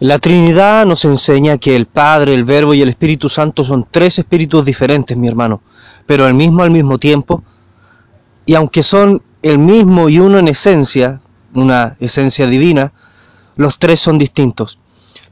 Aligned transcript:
La 0.00 0.18
Trinidad 0.18 0.86
nos 0.86 1.04
enseña 1.04 1.58
que 1.58 1.76
el 1.76 1.84
Padre, 1.84 2.32
el 2.32 2.44
Verbo 2.44 2.72
y 2.72 2.80
el 2.80 2.88
Espíritu 2.88 3.28
Santo 3.28 3.64
son 3.64 3.86
tres 3.90 4.18
espíritus 4.18 4.64
diferentes, 4.64 5.14
mi 5.14 5.28
hermano, 5.28 5.60
pero 6.06 6.26
el 6.26 6.32
mismo 6.32 6.62
al 6.62 6.70
mismo 6.70 6.96
tiempo. 6.96 7.44
Y 8.46 8.54
aunque 8.54 8.82
son 8.82 9.20
el 9.42 9.58
mismo 9.58 10.08
y 10.08 10.18
uno 10.18 10.38
en 10.38 10.48
esencia, 10.48 11.20
una 11.54 11.98
esencia 12.00 12.46
divina, 12.46 12.94
los 13.56 13.78
tres 13.78 14.00
son 14.00 14.16
distintos. 14.16 14.78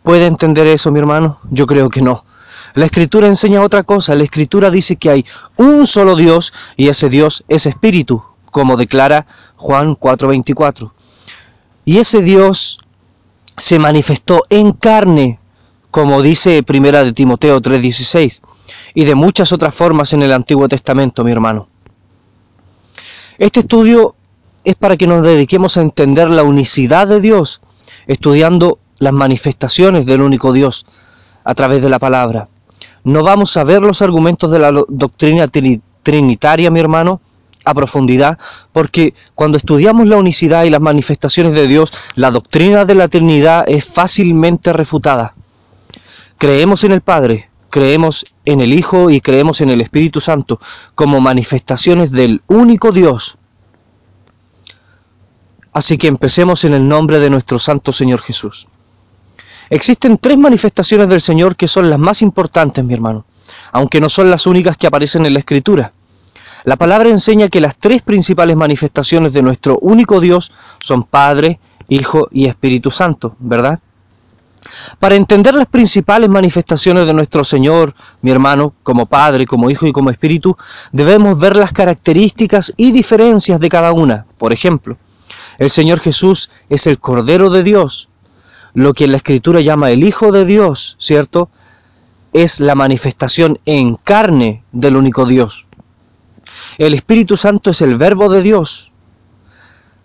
¿Puede 0.03 0.27
entender 0.27 0.67
eso, 0.67 0.93
mi 0.93 0.99
hermano? 0.99 1.39
Yo 1.51 1.65
creo 1.65 1.89
que 1.89 2.03
no. 2.03 2.27
La 2.75 2.85
escritura 2.85 3.27
enseña 3.27 3.63
otra 3.63 3.85
cosa. 3.85 4.15
La 4.17 4.25
escritura 4.25 4.71
dice 4.71 4.97
que 4.97 5.09
hay 5.09 5.25
un 5.57 5.87
solo 5.87 6.15
Dios 6.15 6.53
y 6.77 6.89
ese 6.89 7.09
Dios 7.09 7.43
es 7.49 7.65
espíritu, 7.65 8.23
como 8.45 8.77
declara 8.77 9.27
Juan 9.57 9.97
4:24. 9.97 10.93
Y 11.87 12.01
ese 12.01 12.21
Dios 12.21 12.81
se 13.59 13.79
manifestó 13.79 14.45
en 14.51 14.73
carne, 14.73 15.39
como 15.91 16.23
dice 16.23 16.63
Primera 16.63 17.05
de 17.05 17.13
Timoteo 17.13 17.61
3:16, 17.61 18.43
y 18.95 19.05
de 19.05 19.15
muchas 19.15 19.53
otras 19.53 19.75
formas 19.75 20.13
en 20.13 20.23
el 20.23 20.33
Antiguo 20.33 20.69
Testamento, 20.69 21.25
mi 21.25 21.33
hermano. 21.33 21.69
Este 23.39 23.61
estudio 23.61 24.15
es 24.65 24.75
para 24.75 24.97
que 24.97 25.07
nos 25.07 25.25
dediquemos 25.25 25.77
a 25.77 25.83
entender 25.83 26.29
la 26.31 26.43
unicidad 26.43 27.07
de 27.07 27.21
Dios, 27.21 27.61
estudiando 28.07 28.79
las 28.99 29.13
manifestaciones 29.13 30.07
del 30.07 30.23
único 30.23 30.53
Dios 30.53 30.87
a 31.45 31.55
través 31.55 31.83
de 31.83 31.89
la 31.89 31.99
palabra. 31.99 32.49
No 33.05 33.23
vamos 33.23 33.57
a 33.57 33.65
ver 33.65 33.81
los 33.81 34.03
argumentos 34.03 34.51
de 34.51 34.59
la 34.59 34.73
doctrina 34.89 35.49
trinitaria, 36.03 36.71
mi 36.71 36.81
hermano, 36.81 37.21
a 37.69 37.75
profundidad, 37.75 38.39
porque 38.73 39.15
cuando 39.35 39.59
estudiamos 39.59 40.07
la 40.07 40.17
unicidad 40.17 40.65
y 40.65 40.71
las 40.71 40.81
manifestaciones 40.81 41.55
de 41.55 41.67
Dios, 41.67 41.93
la 42.15 42.31
doctrina 42.31 42.85
de 42.85 42.95
la 42.95 43.09
Trinidad 43.09 43.65
es 43.69 43.85
fácilmente 43.85 44.73
refutada. 44.73 45.35
Creemos 46.39 46.85
en 46.85 46.93
el 46.93 47.01
Padre, 47.01 47.51
creemos 47.71 48.25
en 48.45 48.61
el 48.61 48.73
Hijo 48.73 49.11
y 49.11 49.21
creemos 49.21 49.61
en 49.61 49.71
el 49.71 49.81
Espíritu 49.81 50.21
Santo 50.21 50.61
como 50.95 51.21
manifestaciones 51.21 52.11
del 52.11 52.43
único 52.47 52.93
Dios. 52.93 53.39
Así 55.73 55.99
que 55.99 56.09
empecemos 56.09 56.65
en 56.65 56.75
el 56.75 56.89
nombre 56.89 57.19
de 57.21 57.31
nuestro 57.31 57.59
Santo 57.59 57.93
Señor 57.93 58.21
Jesús. 58.21 58.69
Existen 59.71 60.17
tres 60.17 60.39
manifestaciones 60.39 61.09
del 61.09 61.21
Señor 61.21 61.55
que 61.57 61.69
son 61.69 61.91
las 61.91 61.99
más 61.99 62.23
importantes, 62.23 62.85
mi 62.85 62.95
hermano, 62.95 63.27
aunque 63.73 64.01
no 64.01 64.09
son 64.09 64.31
las 64.31 64.47
únicas 64.47 64.77
que 64.77 64.87
aparecen 64.87 65.27
en 65.27 65.35
la 65.35 65.41
Escritura. 65.41 65.93
La 66.69 66.77
palabra 66.77 67.09
enseña 67.09 67.49
que 67.49 67.63
las 67.63 67.79
tres 67.79 68.03
principales 68.03 68.55
manifestaciones 68.55 69.33
de 69.33 69.41
nuestro 69.41 69.79
único 69.79 70.21
Dios 70.21 70.53
son 70.81 71.03
Padre, 71.03 71.61
Hijo 71.89 72.29
y 72.31 72.45
Espíritu 72.45 72.91
Santo, 72.91 73.35
¿verdad? 73.39 73.81
Para 74.99 75.15
entender 75.15 75.55
las 75.55 75.67
principales 75.67 76.29
manifestaciones 76.29 77.07
de 77.07 77.15
nuestro 77.15 77.43
Señor, 77.43 77.95
mi 78.21 78.33
hermano, 78.33 78.75
como 78.83 79.07
Padre, 79.07 79.47
como 79.47 79.71
Hijo 79.71 79.87
y 79.87 79.93
como 79.93 80.11
Espíritu, 80.11 80.59
debemos 80.93 81.39
ver 81.39 81.57
las 81.57 81.73
características 81.73 82.75
y 82.77 82.93
diferencias 82.93 83.61
de 83.61 83.69
cada 83.71 83.93
una. 83.93 84.27
Por 84.37 84.53
ejemplo, 84.53 84.99
el 85.57 85.71
Señor 85.71 86.01
Jesús 86.01 86.51
es 86.69 86.87
el 86.87 86.99
Cordero 86.99 87.49
de 87.49 87.63
Dios, 87.63 88.11
lo 88.75 88.93
que 88.93 89.05
en 89.05 89.13
la 89.13 89.17
Escritura 89.17 89.63
llama 89.63 89.91
el 89.91 90.05
Hijo 90.05 90.33
de 90.33 90.45
Dios, 90.45 90.97
¿cierto? 90.99 91.49
Es 92.35 92.61
la 92.61 92.75
manifestación 92.75 93.59
en 93.65 93.95
carne 93.95 94.65
del 94.73 94.97
único 94.97 95.25
Dios. 95.25 95.68
El 96.79 96.95
Espíritu 96.95 97.37
Santo 97.37 97.71
es 97.71 97.83
el 97.83 97.97
verbo 97.97 98.29
de 98.29 98.41
Dios, 98.41 98.93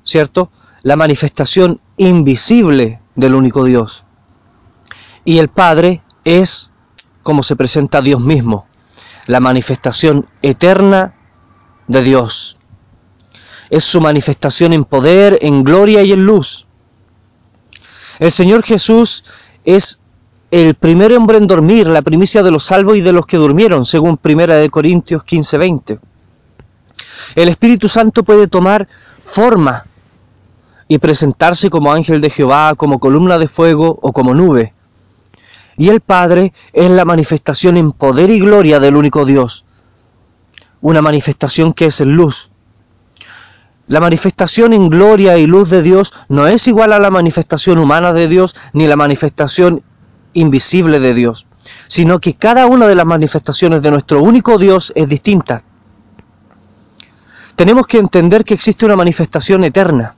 ¿cierto? 0.04 0.50
La 0.82 0.96
manifestación 0.96 1.80
invisible 1.98 3.00
del 3.14 3.36
único 3.36 3.64
Dios. 3.64 4.06
Y 5.24 5.38
el 5.38 5.50
Padre 5.50 6.02
es 6.26 6.72
como 7.22 7.44
se 7.44 7.56
presenta 7.56 8.02
Dios 8.02 8.22
mismo, 8.22 8.66
la 9.28 9.40
manifestación 9.40 10.26
eterna 10.42 11.14
de 11.88 12.02
Dios. 12.02 12.58
Es 13.70 13.84
su 13.84 14.02
manifestación 14.02 14.74
en 14.74 14.84
poder, 14.84 15.38
en 15.44 15.64
gloria 15.64 16.02
y 16.02 16.12
en 16.12 16.26
luz. 16.26 16.66
El 18.18 18.32
Señor 18.32 18.64
Jesús 18.64 19.24
es 19.64 20.00
el 20.50 20.74
primer 20.74 21.14
hombre 21.14 21.38
en 21.38 21.46
dormir, 21.46 21.86
la 21.86 22.02
primicia 22.02 22.42
de 22.42 22.52
los 22.52 22.64
salvos 22.64 22.98
y 22.98 23.02
de 23.02 23.14
los 23.14 23.28
que 23.28 23.38
durmieron, 23.38 23.86
según 23.86 24.18
1 24.18 24.70
Corintios 24.72 25.24
15:20. 25.24 26.00
El 27.36 27.50
Espíritu 27.50 27.88
Santo 27.88 28.24
puede 28.24 28.48
tomar 28.48 28.88
forma 29.24 29.86
y 30.88 31.00
presentarse 31.00 31.70
como 31.70 31.92
ángel 31.92 32.22
de 32.22 32.30
Jehová, 32.30 32.76
como 32.76 33.00
columna 33.00 33.38
de 33.38 33.48
fuego 33.48 33.98
o 34.02 34.12
como 34.12 34.34
nube. 34.34 34.74
Y 35.78 35.90
el 35.90 36.02
Padre 36.02 36.54
es 36.72 36.92
la 36.92 37.06
manifestación 37.06 37.78
en 37.78 37.92
poder 37.92 38.30
y 38.30 38.40
gloria 38.40 38.80
del 38.80 38.96
único 38.96 39.26
Dios. 39.26 39.66
Una 40.82 41.02
manifestación 41.02 41.74
que 41.74 41.86
es 41.86 42.02
en 42.02 42.16
luz. 42.16 42.52
La 43.88 44.00
manifestación 44.00 44.74
en 44.74 44.90
gloria 44.90 45.38
y 45.38 45.46
luz 45.46 45.70
de 45.70 45.82
Dios 45.82 46.14
no 46.30 46.48
es 46.48 46.68
igual 46.68 46.94
a 46.94 47.00
la 47.00 47.10
manifestación 47.10 47.80
humana 47.80 48.14
de 48.14 48.28
Dios 48.28 48.56
ni 48.74 48.88
la 48.88 48.96
manifestación 48.96 49.84
invisible 50.34 51.00
de 51.00 51.14
Dios, 51.14 51.48
sino 51.88 52.20
que 52.20 52.36
cada 52.36 52.66
una 52.66 52.88
de 52.88 52.96
las 52.96 53.06
manifestaciones 53.06 53.82
de 53.82 53.92
nuestro 53.92 54.22
único 54.22 54.58
Dios 54.58 54.94
es 54.96 55.10
distinta 55.10 55.64
tenemos 57.56 57.88
que 57.88 58.00
entender 58.00 58.44
que 58.44 58.54
existe 58.54 58.86
una 58.86 58.96
manifestación 58.96 59.64
eterna, 59.64 60.16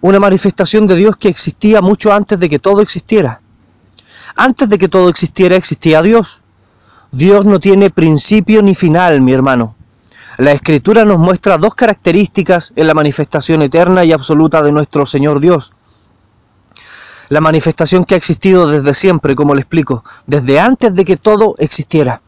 una 0.00 0.20
manifestación 0.20 0.86
de 0.86 0.96
Dios 0.96 1.16
que 1.16 1.28
existía 1.28 1.80
mucho 1.80 2.12
antes 2.12 2.38
de 2.38 2.48
que 2.48 2.58
todo 2.58 2.80
existiera. 2.80 3.40
Antes 4.36 4.68
de 4.68 4.78
que 4.78 4.88
todo 4.88 5.08
existiera 5.08 5.56
existía 5.56 6.02
Dios. 6.02 6.42
Dios 7.10 7.46
no 7.46 7.58
tiene 7.58 7.90
principio 7.90 8.62
ni 8.62 8.74
final, 8.74 9.20
mi 9.20 9.32
hermano. 9.32 9.74
La 10.36 10.52
Escritura 10.52 11.04
nos 11.04 11.18
muestra 11.18 11.56
dos 11.56 11.74
características 11.74 12.72
en 12.76 12.86
la 12.86 12.94
manifestación 12.94 13.62
eterna 13.62 14.04
y 14.04 14.12
absoluta 14.12 14.62
de 14.62 14.70
nuestro 14.70 15.06
Señor 15.06 15.40
Dios. 15.40 15.72
La 17.28 17.40
manifestación 17.40 18.04
que 18.04 18.14
ha 18.14 18.18
existido 18.18 18.68
desde 18.68 18.94
siempre, 18.94 19.34
como 19.34 19.54
le 19.54 19.62
explico, 19.62 20.04
desde 20.26 20.60
antes 20.60 20.94
de 20.94 21.04
que 21.04 21.16
todo 21.16 21.54
existiera. 21.58 22.20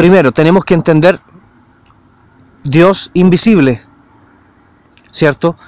Primero, 0.00 0.32
tenemos 0.32 0.64
que 0.64 0.72
entender 0.72 1.20
Dios 2.64 3.10
invisible, 3.12 3.82
¿cierto? 5.10 5.58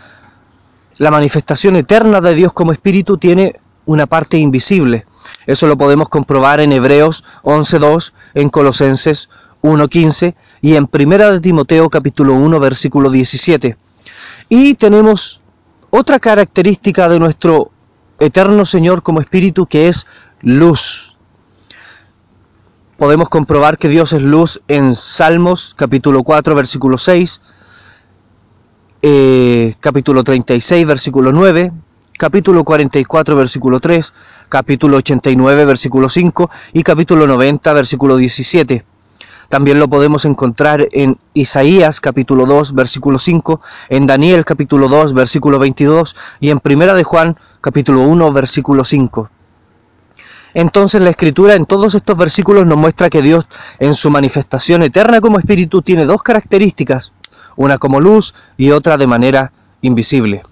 La 0.96 1.10
manifestación 1.10 1.76
eterna 1.76 2.22
de 2.22 2.34
Dios 2.34 2.54
como 2.54 2.72
espíritu 2.72 3.18
tiene 3.18 3.60
una 3.84 4.06
parte 4.06 4.38
invisible. 4.38 5.04
Eso 5.44 5.66
lo 5.66 5.76
podemos 5.76 6.08
comprobar 6.08 6.60
en 6.60 6.72
Hebreos 6.72 7.24
11.2, 7.42 8.14
en 8.32 8.48
Colosenses 8.48 9.28
1.15 9.60 10.34
y 10.62 10.76
en 10.76 10.86
Primera 10.86 11.30
de 11.30 11.38
Timoteo 11.38 11.90
capítulo 11.90 12.32
1 12.32 12.58
versículo 12.58 13.10
17. 13.10 13.76
Y 14.48 14.76
tenemos 14.76 15.42
otra 15.90 16.18
característica 16.18 17.10
de 17.10 17.18
nuestro 17.18 17.70
eterno 18.18 18.64
Señor 18.64 19.02
como 19.02 19.20
espíritu 19.20 19.66
que 19.66 19.88
es 19.88 20.06
luz 20.40 21.11
podemos 23.02 23.28
comprobar 23.28 23.78
que 23.78 23.88
Dios 23.88 24.12
es 24.12 24.22
luz 24.22 24.62
en 24.68 24.94
Salmos 24.94 25.74
capítulo 25.76 26.22
4 26.22 26.54
versículo 26.54 26.96
6, 26.96 27.40
eh, 29.02 29.74
capítulo 29.80 30.22
36 30.22 30.86
versículo 30.86 31.32
9, 31.32 31.72
capítulo 32.16 32.62
44 32.62 33.34
versículo 33.34 33.80
3, 33.80 34.14
capítulo 34.48 34.98
89 34.98 35.64
versículo 35.64 36.08
5 36.08 36.48
y 36.74 36.84
capítulo 36.84 37.26
90 37.26 37.72
versículo 37.72 38.16
17. 38.16 38.84
También 39.48 39.80
lo 39.80 39.88
podemos 39.88 40.24
encontrar 40.24 40.86
en 40.92 41.18
Isaías 41.34 42.00
capítulo 42.00 42.46
2 42.46 42.72
versículo 42.72 43.18
5, 43.18 43.60
en 43.88 44.06
Daniel 44.06 44.44
capítulo 44.44 44.88
2 44.88 45.12
versículo 45.12 45.58
22 45.58 46.14
y 46.38 46.50
en 46.50 46.60
Primera 46.60 46.94
de 46.94 47.02
Juan 47.02 47.36
capítulo 47.60 48.02
1 48.02 48.32
versículo 48.32 48.84
5. 48.84 49.41
Entonces 50.54 51.00
la 51.00 51.10
escritura 51.10 51.54
en 51.54 51.66
todos 51.66 51.94
estos 51.94 52.16
versículos 52.16 52.66
nos 52.66 52.78
muestra 52.78 53.10
que 53.10 53.22
Dios 53.22 53.46
en 53.78 53.94
su 53.94 54.10
manifestación 54.10 54.82
eterna 54.82 55.20
como 55.20 55.38
espíritu 55.38 55.82
tiene 55.82 56.04
dos 56.04 56.22
características, 56.22 57.12
una 57.56 57.78
como 57.78 58.00
luz 58.00 58.34
y 58.56 58.70
otra 58.70 58.98
de 58.98 59.06
manera 59.06 59.52
invisible. 59.80 60.42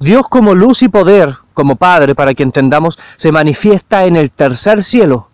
Dios 0.00 0.26
como 0.28 0.54
luz 0.54 0.82
y 0.82 0.88
poder, 0.88 1.34
como 1.54 1.76
Padre, 1.76 2.14
para 2.14 2.34
que 2.34 2.42
entendamos, 2.42 2.98
se 3.16 3.32
manifiesta 3.32 4.04
en 4.04 4.16
el 4.16 4.30
tercer 4.30 4.82
cielo. 4.82 5.30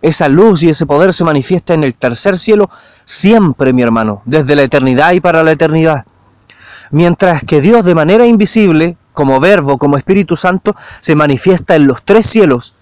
Esa 0.00 0.28
luz 0.28 0.62
y 0.62 0.68
ese 0.68 0.86
poder 0.86 1.12
se 1.12 1.24
manifiesta 1.24 1.74
en 1.74 1.82
el 1.82 1.94
tercer 1.94 2.36
cielo 2.36 2.70
siempre, 3.04 3.72
mi 3.72 3.82
hermano, 3.82 4.22
desde 4.26 4.54
la 4.54 4.62
eternidad 4.62 5.12
y 5.12 5.20
para 5.20 5.42
la 5.42 5.52
eternidad. 5.52 6.04
Mientras 6.90 7.42
que 7.44 7.60
Dios 7.60 7.84
de 7.84 7.94
manera 7.94 8.26
invisible 8.26 8.96
como 9.12 9.40
verbo, 9.40 9.78
como 9.78 9.96
Espíritu 9.96 10.36
Santo, 10.36 10.74
se 11.00 11.14
manifiesta 11.14 11.76
en 11.76 11.86
los 11.86 12.02
tres 12.02 12.26
cielos, 12.26 12.74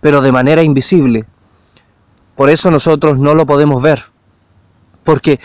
pero 0.00 0.20
de 0.20 0.32
manera 0.32 0.62
invisible. 0.62 1.26
Por 2.34 2.50
eso 2.50 2.70
nosotros 2.70 3.18
no 3.18 3.34
lo 3.34 3.46
podemos 3.46 3.82
ver. 3.82 4.02
Porque 5.04 5.40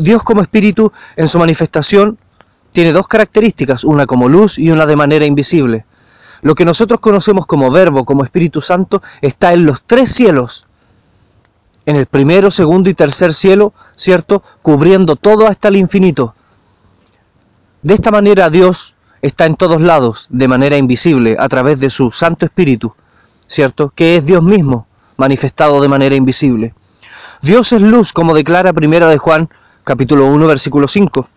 Dios 0.00 0.22
como 0.22 0.42
Espíritu 0.42 0.92
en 1.16 1.28
su 1.28 1.38
manifestación 1.38 2.18
tiene 2.70 2.92
dos 2.92 3.08
características, 3.08 3.84
una 3.84 4.04
como 4.06 4.28
luz 4.28 4.58
y 4.58 4.70
una 4.70 4.84
de 4.84 4.96
manera 4.96 5.24
invisible. 5.24 5.86
Lo 6.42 6.54
que 6.54 6.64
nosotros 6.64 7.00
conocemos 7.00 7.46
como 7.46 7.70
verbo, 7.70 8.04
como 8.04 8.22
Espíritu 8.22 8.60
Santo, 8.60 9.00
está 9.22 9.52
en 9.52 9.64
los 9.64 9.84
tres 9.84 10.12
cielos. 10.12 10.66
En 11.86 11.96
el 11.96 12.06
primero, 12.06 12.50
segundo 12.50 12.90
y 12.90 12.94
tercer 12.94 13.32
cielo, 13.32 13.72
¿cierto? 13.94 14.42
Cubriendo 14.60 15.16
todo 15.16 15.46
hasta 15.46 15.68
el 15.68 15.76
infinito. 15.76 16.34
De 17.86 17.94
esta 17.94 18.10
manera 18.10 18.50
Dios 18.50 18.96
está 19.22 19.46
en 19.46 19.54
todos 19.54 19.80
lados, 19.80 20.26
de 20.30 20.48
manera 20.48 20.76
invisible, 20.76 21.36
a 21.38 21.48
través 21.48 21.78
de 21.78 21.88
su 21.88 22.10
Santo 22.10 22.44
Espíritu, 22.44 22.92
¿cierto? 23.46 23.92
Que 23.94 24.16
es 24.16 24.26
Dios 24.26 24.42
mismo, 24.42 24.88
manifestado 25.16 25.80
de 25.80 25.86
manera 25.86 26.16
invisible. 26.16 26.74
Dios 27.42 27.72
es 27.72 27.82
luz, 27.82 28.12
como 28.12 28.34
declara 28.34 28.72
Primera 28.72 29.08
de 29.08 29.18
Juan, 29.18 29.48
capítulo 29.84 30.26
1, 30.26 30.48
versículo 30.48 30.88
5. 30.88 31.28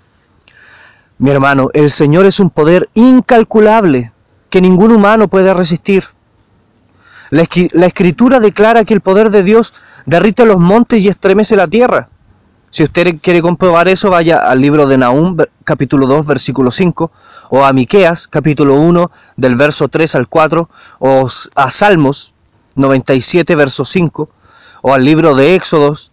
Mi 1.20 1.30
hermano, 1.30 1.70
el 1.76 1.92
Señor 1.92 2.26
es 2.26 2.40
un 2.40 2.50
poder 2.50 2.90
incalculable 2.96 4.12
que 4.50 4.60
ningún 4.60 4.92
humano 4.92 5.28
puede 5.28 5.54
resistir. 5.54 6.06
La, 7.30 7.44
escritura 7.44 8.40
declara 8.40 8.86
que 8.86 8.96
el 8.96 9.02
poder 9.02 9.30
de 9.30 9.44
Dios 9.44 9.76
derrite 10.08 10.48
los 10.48 10.58
montes 10.58 11.04
y 11.04 11.10
estremece 11.10 11.56
la 11.56 11.68
tierra. 11.68 12.10
Si 12.72 12.84
usted 12.84 13.18
quiere 13.20 13.42
comprobar 13.42 13.88
eso, 13.88 14.12
vaya 14.12 14.38
al 14.38 14.62
libro 14.62 14.88
de 14.88 14.98
Nahum, 14.98 15.38
capítulo 15.64 16.06
2, 16.06 16.26
versículo 16.28 16.70
5, 16.70 17.12
o 17.50 17.66
a 17.66 17.74
Miqueas, 17.74 18.28
capítulo 18.28 18.76
1, 18.76 19.12
del 19.38 19.56
verso 19.56 19.88
3 19.88 20.16
al 20.16 20.28
4, 20.28 20.70
o 21.00 21.28
a 21.56 21.72
Salmos 21.72 22.36
97, 22.76 23.56
verso 23.56 23.86
5, 23.86 24.30
o 24.84 24.94
al 24.94 25.04
libro 25.04 25.36
de 25.36 25.56
Éxodos, 25.56 26.12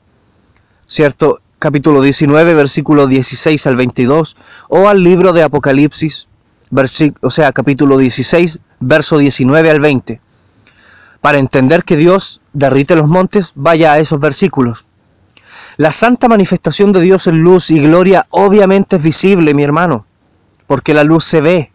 ¿cierto? 0.86 1.40
Capítulo 1.58 2.00
19, 2.00 2.54
versículo 2.54 3.06
16 3.06 3.66
al 3.66 3.76
22, 3.76 4.36
o 4.68 4.88
al 4.88 5.02
libro 5.02 5.34
de 5.34 5.42
Apocalipsis, 5.42 6.28
o 7.20 7.30
sea, 7.30 7.52
capítulo 7.52 7.98
16, 7.98 8.60
verso 8.80 9.18
19 9.18 9.70
al 9.70 9.80
20. 9.80 10.20
Para 11.20 11.38
entender 11.38 11.84
que 11.84 11.96
Dios 11.96 12.40
derrite 12.54 12.96
los 12.96 13.08
montes, 13.08 13.52
vaya 13.54 13.92
a 13.92 13.98
esos 13.98 14.20
versículos. 14.20 14.85
La 15.76 15.92
santa 15.92 16.28
manifestación 16.28 16.92
de 16.92 17.00
Dios 17.00 17.26
en 17.26 17.42
luz 17.42 17.70
y 17.70 17.80
gloria 17.80 18.26
obviamente 18.30 18.96
es 18.96 19.02
visible, 19.02 19.52
mi 19.52 19.62
hermano, 19.62 20.06
porque 20.66 20.94
la 20.94 21.04
luz 21.04 21.24
se 21.24 21.40
ve. 21.40 21.70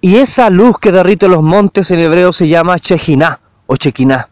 Y 0.00 0.16
esa 0.16 0.50
luz 0.50 0.78
que 0.78 0.90
derrite 0.90 1.28
los 1.28 1.42
montes 1.42 1.92
en 1.92 2.00
hebreo 2.00 2.32
se 2.32 2.48
llama 2.48 2.80
Chejiná 2.80 3.38
o 3.66 3.76
Chequiná, 3.76 4.28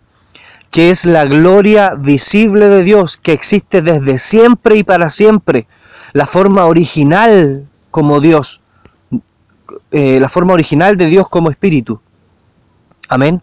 que 0.72 0.90
es 0.90 1.04
la 1.04 1.24
gloria 1.24 1.94
visible 1.94 2.68
de 2.68 2.82
Dios 2.82 3.16
que 3.16 3.32
existe 3.32 3.80
desde 3.80 4.18
siempre 4.18 4.76
y 4.76 4.82
para 4.82 5.08
siempre, 5.08 5.68
la 6.12 6.26
forma 6.26 6.64
original 6.64 7.68
como 7.92 8.20
Dios, 8.20 8.60
eh, 9.92 10.18
la 10.18 10.28
forma 10.28 10.54
original 10.54 10.96
de 10.96 11.06
Dios 11.06 11.28
como 11.28 11.50
espíritu. 11.50 12.00
Amén. 13.08 13.40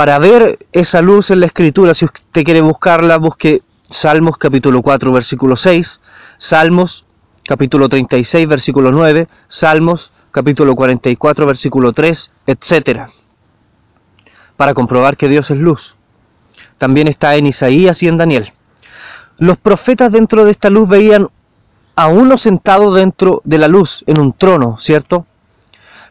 Para 0.00 0.18
ver 0.18 0.58
esa 0.72 1.02
luz 1.02 1.30
en 1.30 1.40
la 1.40 1.44
escritura, 1.44 1.92
si 1.92 2.06
usted 2.06 2.42
quiere 2.42 2.62
buscarla, 2.62 3.18
busque 3.18 3.60
Salmos 3.82 4.38
capítulo 4.38 4.80
4, 4.80 5.12
versículo 5.12 5.56
6, 5.56 6.00
Salmos 6.38 7.04
capítulo 7.44 7.86
36, 7.86 8.48
versículo 8.48 8.92
9, 8.92 9.28
Salmos 9.46 10.14
capítulo 10.30 10.74
44, 10.74 11.44
versículo 11.44 11.92
3, 11.92 12.30
etcétera, 12.46 13.10
para 14.56 14.72
comprobar 14.72 15.18
que 15.18 15.28
Dios 15.28 15.50
es 15.50 15.58
luz. 15.58 15.96
También 16.78 17.06
está 17.06 17.36
en 17.36 17.44
Isaías 17.44 18.02
y 18.02 18.08
en 18.08 18.16
Daniel. 18.16 18.54
Los 19.36 19.58
profetas 19.58 20.12
dentro 20.12 20.46
de 20.46 20.52
esta 20.52 20.70
luz 20.70 20.88
veían 20.88 21.26
a 21.94 22.06
uno 22.06 22.38
sentado 22.38 22.94
dentro 22.94 23.42
de 23.44 23.58
la 23.58 23.68
luz, 23.68 24.02
en 24.06 24.18
un 24.18 24.32
trono, 24.32 24.78
¿cierto? 24.78 25.26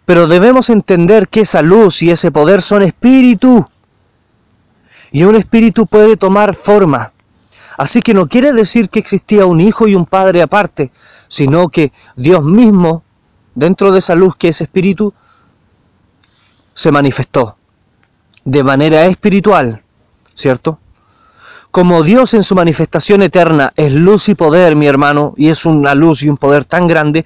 Pero 0.06 0.28
debemos 0.28 0.70
entender 0.70 1.28
que 1.28 1.42
esa 1.42 1.64
luz 1.64 2.04
y 2.04 2.12
ese 2.12 2.30
poder 2.30 2.62
son 2.62 2.84
espíritu. 2.84 3.68
Y 5.12 5.24
un 5.24 5.36
espíritu 5.36 5.88
puede 5.88 6.18
tomar 6.18 6.54
forma. 6.54 7.14
Así 7.78 8.02
que 8.02 8.14
no 8.14 8.28
quiere 8.28 8.52
decir 8.54 8.90
que 8.90 9.00
existía 9.00 9.46
un 9.46 9.62
hijo 9.62 9.88
y 9.88 9.96
un 9.96 10.06
padre 10.06 10.42
aparte, 10.42 10.92
sino 11.28 11.70
que 11.70 11.94
Dios 12.16 12.44
mismo, 12.44 13.04
dentro 13.56 13.92
de 13.92 14.00
esa 14.00 14.16
luz 14.16 14.36
que 14.36 14.50
es 14.50 14.62
espíritu, 14.62 15.14
se 16.74 16.92
manifestó 16.92 17.58
de 18.46 18.64
manera 18.64 19.06
espiritual, 19.06 19.84
¿cierto? 20.34 20.80
Como 21.72 22.04
Dios 22.04 22.34
en 22.34 22.44
su 22.44 22.56
manifestación 22.56 23.22
eterna 23.22 23.72
es 23.76 23.94
luz 23.94 24.30
y 24.30 24.36
poder, 24.36 24.76
mi 24.76 24.88
hermano, 24.88 25.34
y 25.38 25.50
es 25.50 25.66
una 25.66 25.94
luz 25.94 26.24
y 26.24 26.30
un 26.30 26.38
poder 26.38 26.66
tan 26.66 26.88
grande, 26.88 27.26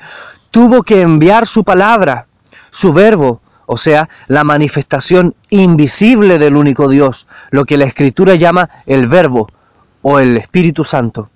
tuvo 0.51 0.83
que 0.83 1.01
enviar 1.01 1.45
su 1.45 1.63
palabra, 1.63 2.27
su 2.69 2.91
verbo, 2.91 3.41
o 3.65 3.77
sea, 3.77 4.09
la 4.27 4.43
manifestación 4.43 5.35
invisible 5.49 6.37
del 6.37 6.55
único 6.55 6.89
Dios, 6.89 7.27
lo 7.51 7.65
que 7.65 7.77
la 7.77 7.85
Escritura 7.85 8.35
llama 8.35 8.69
el 8.85 9.07
verbo 9.07 9.47
o 10.01 10.19
el 10.19 10.37
Espíritu 10.37 10.83
Santo. 10.83 11.29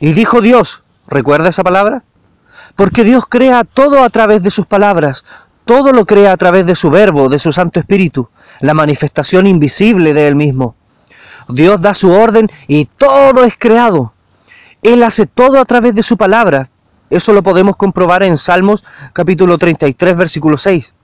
Y 0.00 0.12
dijo 0.12 0.40
Dios, 0.40 0.82
¿recuerda 1.08 1.48
esa 1.48 1.64
palabra? 1.64 2.04
Porque 2.74 3.04
Dios 3.04 3.24
crea 3.28 3.64
todo 3.64 4.02
a 4.02 4.10
través 4.10 4.42
de 4.42 4.50
sus 4.50 4.66
palabras, 4.66 5.24
todo 5.64 5.92
lo 5.92 6.04
crea 6.04 6.32
a 6.32 6.36
través 6.36 6.66
de 6.66 6.74
su 6.74 6.90
verbo, 6.90 7.28
de 7.28 7.38
su 7.38 7.52
Santo 7.52 7.80
Espíritu, 7.80 8.28
la 8.60 8.74
manifestación 8.74 9.46
invisible 9.46 10.14
de 10.14 10.28
Él 10.28 10.36
mismo. 10.36 10.76
Dios 11.48 11.80
da 11.80 11.94
su 11.94 12.10
orden 12.12 12.48
y 12.68 12.86
todo 12.86 13.44
es 13.44 13.56
creado. 13.58 14.12
Él 14.82 15.02
hace 15.02 15.26
todo 15.26 15.60
a 15.60 15.64
través 15.64 15.94
de 15.94 16.02
su 16.02 16.16
palabra. 16.16 16.70
Eso 17.08 17.32
lo 17.32 17.42
podemos 17.42 17.76
comprobar 17.76 18.22
en 18.22 18.36
Salmos 18.36 18.84
capítulo 19.12 19.58
33, 19.58 20.16
versículo 20.16 20.56
6. 20.56 20.94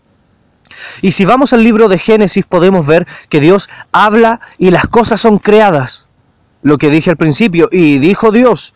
Y 1.00 1.12
si 1.12 1.24
vamos 1.24 1.52
al 1.52 1.64
libro 1.64 1.88
de 1.88 1.98
Génesis 1.98 2.44
podemos 2.44 2.86
ver 2.86 3.06
que 3.28 3.40
Dios 3.40 3.70
habla 3.92 4.40
y 4.58 4.70
las 4.70 4.86
cosas 4.86 5.20
son 5.20 5.38
creadas. 5.38 6.08
Lo 6.62 6.78
que 6.78 6.90
dije 6.90 7.10
al 7.10 7.16
principio, 7.16 7.68
y 7.72 7.98
dijo 7.98 8.30
Dios. 8.30 8.74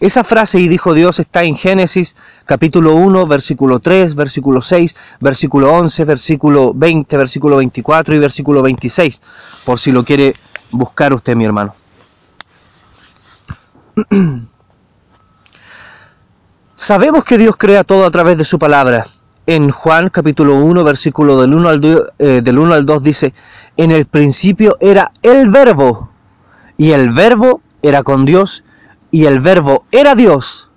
Esa 0.00 0.24
frase 0.24 0.58
y 0.60 0.68
dijo 0.68 0.92
Dios 0.92 1.18
está 1.20 1.44
en 1.44 1.56
Génesis 1.56 2.16
capítulo 2.44 2.94
1, 2.94 3.26
versículo 3.26 3.78
3, 3.80 4.14
versículo 4.16 4.60
6, 4.60 4.94
versículo 5.20 5.72
11, 5.72 6.04
versículo 6.04 6.74
20, 6.74 7.16
versículo 7.16 7.56
24 7.56 8.14
y 8.14 8.18
versículo 8.18 8.60
26, 8.62 9.22
por 9.64 9.78
si 9.78 9.92
lo 9.92 10.04
quiere 10.04 10.34
buscar 10.70 11.12
usted, 11.14 11.36
mi 11.36 11.44
hermano. 11.44 11.74
Sabemos 16.76 17.24
que 17.24 17.38
Dios 17.38 17.56
crea 17.56 17.84
todo 17.84 18.04
a 18.04 18.10
través 18.10 18.36
de 18.36 18.44
su 18.44 18.58
palabra. 18.58 19.06
En 19.46 19.70
Juan 19.70 20.08
capítulo 20.08 20.54
1, 20.56 20.84
versículo 20.84 21.40
del 21.40 21.52
1 21.54 21.68
al, 21.68 21.80
2, 21.80 22.02
eh, 22.18 22.40
del 22.42 22.58
1 22.58 22.74
al 22.74 22.86
2 22.86 23.02
dice, 23.02 23.34
en 23.76 23.90
el 23.90 24.06
principio 24.06 24.76
era 24.80 25.10
el 25.22 25.50
verbo, 25.50 26.10
y 26.76 26.92
el 26.92 27.10
verbo 27.10 27.60
era 27.82 28.02
con 28.02 28.24
Dios, 28.24 28.64
y 29.10 29.26
el 29.26 29.40
verbo 29.40 29.84
era 29.92 30.14
Dios. 30.14 30.70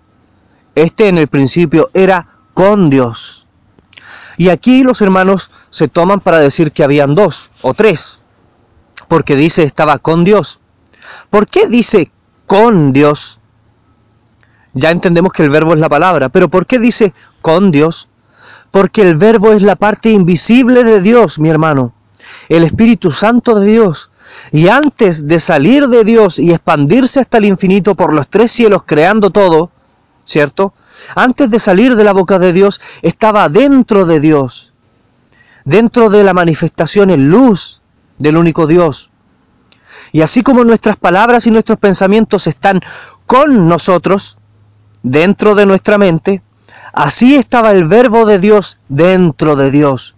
Este 0.75 1.07
en 1.07 1.17
el 1.17 1.27
principio 1.27 1.89
era 1.93 2.27
con 2.53 2.89
Dios. 2.89 3.47
Y 4.37 4.49
aquí 4.49 4.83
los 4.83 5.01
hermanos 5.01 5.49
se 5.69 5.87
toman 5.87 6.19
para 6.19 6.39
decir 6.39 6.71
que 6.71 6.83
habían 6.83 7.15
dos 7.15 7.49
o 7.61 7.73
tres 7.73 8.19
porque 9.07 9.35
dice 9.35 9.63
estaba 9.63 9.99
con 9.99 10.23
Dios. 10.23 10.59
¿Por 11.29 11.47
qué 11.47 11.67
dice 11.67 12.11
con 12.45 12.93
Dios? 12.93 13.39
Ya 14.73 14.91
entendemos 14.91 15.33
que 15.33 15.43
el 15.43 15.49
verbo 15.49 15.73
es 15.73 15.79
la 15.79 15.89
palabra, 15.89 16.29
pero 16.29 16.49
¿por 16.49 16.65
qué 16.65 16.79
dice 16.79 17.13
con 17.41 17.71
Dios? 17.71 18.09
Porque 18.71 19.01
el 19.01 19.15
verbo 19.15 19.53
es 19.53 19.61
la 19.61 19.75
parte 19.75 20.11
invisible 20.11 20.83
de 20.83 21.01
Dios, 21.01 21.39
mi 21.39 21.49
hermano, 21.49 21.93
el 22.49 22.63
Espíritu 22.63 23.11
Santo 23.11 23.59
de 23.59 23.71
Dios. 23.71 24.11
Y 24.51 24.67
antes 24.67 25.27
de 25.27 25.39
salir 25.39 25.87
de 25.87 26.03
Dios 26.03 26.37
y 26.39 26.51
expandirse 26.51 27.19
hasta 27.19 27.37
el 27.37 27.45
infinito 27.45 27.95
por 27.95 28.13
los 28.13 28.27
tres 28.27 28.51
cielos 28.51 28.83
creando 28.85 29.29
todo, 29.29 29.71
¿cierto? 30.25 30.73
Antes 31.15 31.49
de 31.49 31.59
salir 31.59 31.95
de 31.95 32.03
la 32.03 32.11
boca 32.11 32.37
de 32.37 32.51
Dios 32.51 32.81
estaba 33.01 33.47
dentro 33.47 34.05
de 34.05 34.19
Dios, 34.19 34.73
dentro 35.63 36.09
de 36.09 36.23
la 36.23 36.33
manifestación 36.33 37.09
en 37.09 37.29
luz, 37.29 37.81
del 38.17 38.37
único 38.37 38.67
Dios. 38.67 39.11
Y 40.11 40.21
así 40.21 40.41
como 40.43 40.63
nuestras 40.63 40.97
palabras 40.97 41.47
y 41.47 41.51
nuestros 41.51 41.79
pensamientos 41.79 42.47
están 42.47 42.81
con 43.25 43.67
nosotros, 43.67 44.37
dentro 45.03 45.55
de 45.55 45.65
nuestra 45.65 45.97
mente, 45.97 46.41
así 46.97 47.35
estaba 47.35 47.71
el 47.71 47.87
verbo 47.87 48.25
de 48.25 48.39
Dios 48.39 48.79
dentro 48.89 49.55
de 49.55 49.69
Dios. 49.69 50.15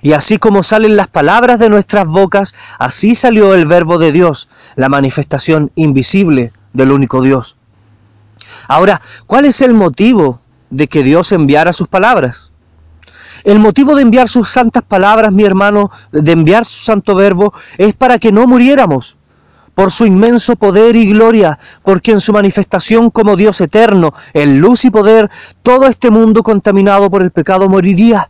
Y 0.00 0.12
así 0.12 0.38
como 0.38 0.62
salen 0.62 0.96
las 0.96 1.08
palabras 1.08 1.58
de 1.58 1.68
nuestras 1.68 2.06
bocas, 2.06 2.54
así 2.78 3.14
salió 3.14 3.54
el 3.54 3.66
verbo 3.66 3.98
de 3.98 4.10
Dios, 4.10 4.48
la 4.74 4.88
manifestación 4.88 5.70
invisible 5.74 6.52
del 6.72 6.92
único 6.92 7.22
Dios. 7.22 7.58
Ahora, 8.68 9.00
¿cuál 9.26 9.44
es 9.44 9.60
el 9.60 9.74
motivo 9.74 10.40
de 10.70 10.88
que 10.88 11.02
Dios 11.02 11.30
enviara 11.32 11.72
sus 11.72 11.88
palabras? 11.88 12.52
El 13.44 13.58
motivo 13.58 13.94
de 13.94 14.02
enviar 14.02 14.28
sus 14.28 14.48
santas 14.48 14.82
palabras, 14.82 15.32
mi 15.32 15.44
hermano, 15.44 15.90
de 16.10 16.32
enviar 16.32 16.64
su 16.64 16.84
santo 16.84 17.14
verbo, 17.14 17.52
es 17.76 17.94
para 17.94 18.18
que 18.18 18.32
no 18.32 18.46
muriéramos. 18.46 19.18
Por 19.74 19.90
su 19.90 20.06
inmenso 20.06 20.56
poder 20.56 20.96
y 20.96 21.08
gloria, 21.10 21.58
porque 21.82 22.12
en 22.12 22.20
su 22.20 22.32
manifestación 22.32 23.10
como 23.10 23.36
Dios 23.36 23.60
eterno, 23.60 24.12
en 24.32 24.60
luz 24.60 24.84
y 24.84 24.90
poder, 24.90 25.30
todo 25.62 25.86
este 25.86 26.10
mundo 26.10 26.42
contaminado 26.42 27.10
por 27.10 27.22
el 27.22 27.30
pecado 27.30 27.68
moriría. 27.68 28.28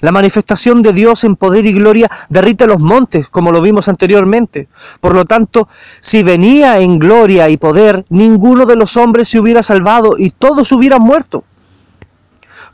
La 0.00 0.12
manifestación 0.12 0.82
de 0.82 0.92
Dios 0.92 1.24
en 1.24 1.36
poder 1.36 1.66
y 1.66 1.72
gloria 1.72 2.10
derrite 2.28 2.66
los 2.66 2.80
montes, 2.80 3.28
como 3.28 3.50
lo 3.50 3.60
vimos 3.60 3.88
anteriormente. 3.88 4.68
Por 5.00 5.14
lo 5.14 5.24
tanto, 5.24 5.68
si 6.00 6.22
venía 6.22 6.78
en 6.78 6.98
gloria 6.98 7.48
y 7.48 7.56
poder, 7.56 8.04
ninguno 8.08 8.66
de 8.66 8.76
los 8.76 8.96
hombres 8.96 9.28
se 9.28 9.40
hubiera 9.40 9.62
salvado 9.62 10.12
y 10.16 10.30
todos 10.30 10.70
hubieran 10.72 11.02
muerto. 11.02 11.44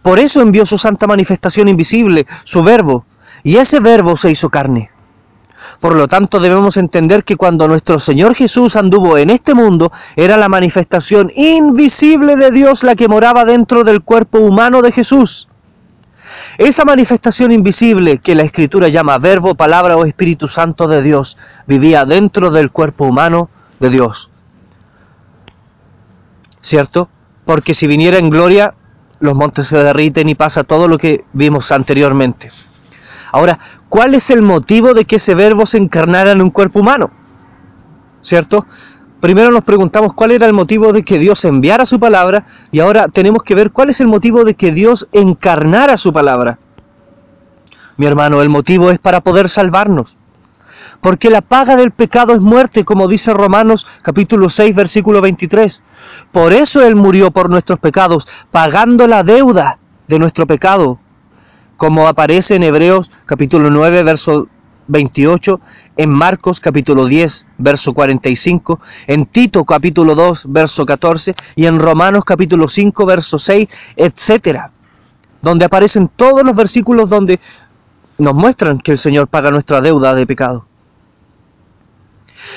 Por 0.02 0.18
eso 0.18 0.40
envió 0.40 0.66
su 0.66 0.78
santa 0.78 1.06
manifestación 1.06 1.68
invisible, 1.68 2.26
su 2.44 2.62
verbo, 2.62 3.06
y 3.42 3.56
ese 3.56 3.80
verbo 3.80 4.16
se 4.16 4.30
hizo 4.30 4.50
carne. 4.50 4.90
Por 5.80 5.94
lo 5.94 6.08
tanto, 6.08 6.40
debemos 6.40 6.76
entender 6.76 7.24
que 7.24 7.36
cuando 7.36 7.68
nuestro 7.68 7.98
Señor 7.98 8.34
Jesús 8.34 8.76
anduvo 8.76 9.18
en 9.18 9.30
este 9.30 9.54
mundo, 9.54 9.92
era 10.16 10.36
la 10.36 10.48
manifestación 10.48 11.30
invisible 11.34 12.36
de 12.36 12.50
Dios 12.50 12.82
la 12.82 12.94
que 12.94 13.08
moraba 13.08 13.44
dentro 13.44 13.84
del 13.84 14.02
cuerpo 14.02 14.38
humano 14.38 14.82
de 14.82 14.92
Jesús. 14.92 15.48
Esa 16.58 16.84
manifestación 16.84 17.52
invisible 17.52 18.18
que 18.18 18.34
la 18.34 18.42
Escritura 18.42 18.88
llama 18.88 19.18
verbo, 19.18 19.54
palabra 19.54 19.96
o 19.96 20.04
Espíritu 20.04 20.48
Santo 20.48 20.88
de 20.88 21.02
Dios, 21.02 21.36
vivía 21.66 22.04
dentro 22.04 22.50
del 22.50 22.70
cuerpo 22.70 23.04
humano 23.04 23.48
de 23.78 23.90
Dios. 23.90 24.30
¿Cierto? 26.60 27.08
Porque 27.44 27.74
si 27.74 27.86
viniera 27.86 28.18
en 28.18 28.30
gloria, 28.30 28.74
los 29.20 29.34
montes 29.34 29.68
se 29.68 29.78
derriten 29.78 30.28
y 30.28 30.34
pasa 30.34 30.64
todo 30.64 30.88
lo 30.88 30.98
que 30.98 31.24
vimos 31.32 31.70
anteriormente. 31.72 32.50
Ahora, 33.36 33.58
¿cuál 33.90 34.14
es 34.14 34.30
el 34.30 34.40
motivo 34.40 34.94
de 34.94 35.04
que 35.04 35.16
ese 35.16 35.34
verbo 35.34 35.66
se 35.66 35.76
encarnara 35.76 36.30
en 36.30 36.40
un 36.40 36.48
cuerpo 36.48 36.80
humano? 36.80 37.10
¿Cierto? 38.22 38.64
Primero 39.20 39.50
nos 39.50 39.62
preguntamos 39.62 40.14
cuál 40.14 40.30
era 40.30 40.46
el 40.46 40.54
motivo 40.54 40.94
de 40.94 41.02
que 41.02 41.18
Dios 41.18 41.44
enviara 41.44 41.84
su 41.84 42.00
palabra 42.00 42.46
y 42.72 42.80
ahora 42.80 43.08
tenemos 43.08 43.42
que 43.42 43.54
ver 43.54 43.72
cuál 43.72 43.90
es 43.90 44.00
el 44.00 44.06
motivo 44.06 44.44
de 44.44 44.54
que 44.54 44.72
Dios 44.72 45.06
encarnara 45.12 45.98
su 45.98 46.14
palabra. 46.14 46.58
Mi 47.98 48.06
hermano, 48.06 48.40
el 48.40 48.48
motivo 48.48 48.90
es 48.90 48.98
para 48.98 49.20
poder 49.20 49.50
salvarnos. 49.50 50.16
Porque 51.02 51.28
la 51.28 51.42
paga 51.42 51.76
del 51.76 51.90
pecado 51.90 52.32
es 52.32 52.40
muerte, 52.40 52.86
como 52.86 53.06
dice 53.06 53.34
Romanos 53.34 53.86
capítulo 54.00 54.48
6, 54.48 54.74
versículo 54.74 55.20
23. 55.20 55.82
Por 56.32 56.54
eso 56.54 56.80
Él 56.80 56.96
murió 56.96 57.30
por 57.32 57.50
nuestros 57.50 57.80
pecados, 57.80 58.26
pagando 58.50 59.06
la 59.06 59.24
deuda 59.24 59.78
de 60.08 60.18
nuestro 60.18 60.46
pecado, 60.46 61.00
como 61.76 62.08
aparece 62.08 62.56
en 62.56 62.62
Hebreos 62.62 63.10
capítulo 63.26 63.70
9, 63.70 64.02
verso 64.02 64.48
28, 64.88 65.60
en 65.96 66.10
Marcos 66.10 66.60
capítulo 66.60 67.06
10, 67.06 67.46
verso 67.58 67.92
45, 67.92 68.80
en 69.06 69.26
Tito 69.26 69.64
capítulo 69.64 70.14
2, 70.14 70.46
verso 70.52 70.86
14 70.86 71.34
y 71.56 71.66
en 71.66 71.78
Romanos 71.78 72.24
capítulo 72.24 72.68
5, 72.68 73.06
verso 73.06 73.38
6, 73.38 73.68
etcétera, 73.96 74.70
donde 75.42 75.64
aparecen 75.64 76.08
todos 76.08 76.44
los 76.44 76.56
versículos 76.56 77.10
donde 77.10 77.40
nos 78.18 78.34
muestran 78.34 78.78
que 78.78 78.92
el 78.92 78.98
Señor 78.98 79.28
paga 79.28 79.50
nuestra 79.50 79.80
deuda 79.80 80.14
de 80.14 80.26
pecado. 80.26 80.66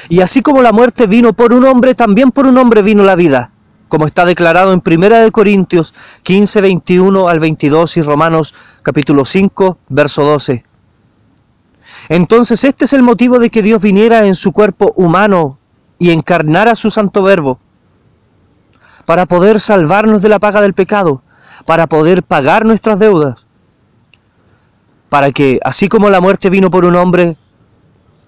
Y 0.08 0.22
así 0.22 0.42
como 0.42 0.62
la 0.62 0.72
muerte 0.72 1.08
vino 1.08 1.34
por 1.34 1.54
un 1.54 1.66
hombre, 1.66 1.96
también 1.96 2.32
por 2.32 2.46
un 2.48 2.58
hombre 2.58 2.82
vino 2.82 3.04
la 3.04 3.16
vida, 3.16 3.50
como 3.89 4.05
está 4.05 4.24
declarado 4.24 4.72
en 4.72 4.81
Primera 4.81 5.19
de 5.22 5.31
Corintios 5.31 5.93
15, 6.24 6.62
21 6.62 7.27
al 7.27 7.39
22 7.39 7.98
y 7.98 8.01
Romanos 8.01 8.55
capítulo 8.84 9.25
5, 9.25 9.77
verso 9.89 10.24
12. 10.24 10.63
Entonces 12.08 12.63
este 12.63 12.86
es 12.86 12.93
el 12.93 13.03
motivo 13.03 13.39
de 13.39 13.50
que 13.50 13.62
Dios 13.62 13.81
viniera 13.81 14.25
en 14.25 14.36
su 14.36 14.53
cuerpo 14.53 14.93
humano 14.96 15.58
y 15.98 16.12
encarnara 16.12 16.75
su 16.75 16.89
santo 16.91 17.24
verbo, 17.24 17.60
para 19.05 19.25
poder 19.25 19.60
salvarnos 19.60 20.22
de 20.22 20.29
la 20.29 20.39
paga 20.39 20.62
del 20.62 20.74
pecado, 20.74 21.24
para 21.65 21.88
poder 21.88 22.24
pagar 22.24 22.65
nuestras 22.65 23.00
deudas, 23.00 23.48
para 25.10 25.31
que 25.31 25.60
así 25.63 25.89
como 25.89 26.10
la 26.10 26.22
muerte 26.22 26.50
vino 26.50 26.69
por 26.69 26.86
un 26.86 26.96
hombre, 26.96 27.36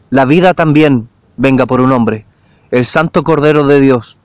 la 0.10 0.26
vida 0.26 0.54
también 0.54 1.08
venga 1.38 1.66
por 1.66 1.82
un 1.82 1.92
hombre, 1.92 2.26
el 2.72 2.84
Santo 2.84 3.24
Cordero 3.24 3.66
de 3.68 3.80
Dios. 3.80 4.18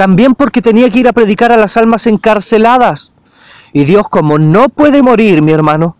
También 0.00 0.34
porque 0.34 0.62
tenía 0.62 0.88
que 0.88 1.00
ir 1.00 1.08
a 1.08 1.12
predicar 1.12 1.52
a 1.52 1.58
las 1.58 1.76
almas 1.76 2.06
encarceladas. 2.06 3.12
Y 3.74 3.84
Dios 3.84 4.08
como 4.08 4.38
no 4.38 4.70
puede 4.70 5.02
morir, 5.02 5.42
mi 5.42 5.52
hermano, 5.52 5.94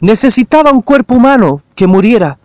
necesitaba 0.00 0.72
un 0.72 0.80
cuerpo 0.80 1.16
humano 1.16 1.60
que 1.74 1.86
muriera 1.86 2.38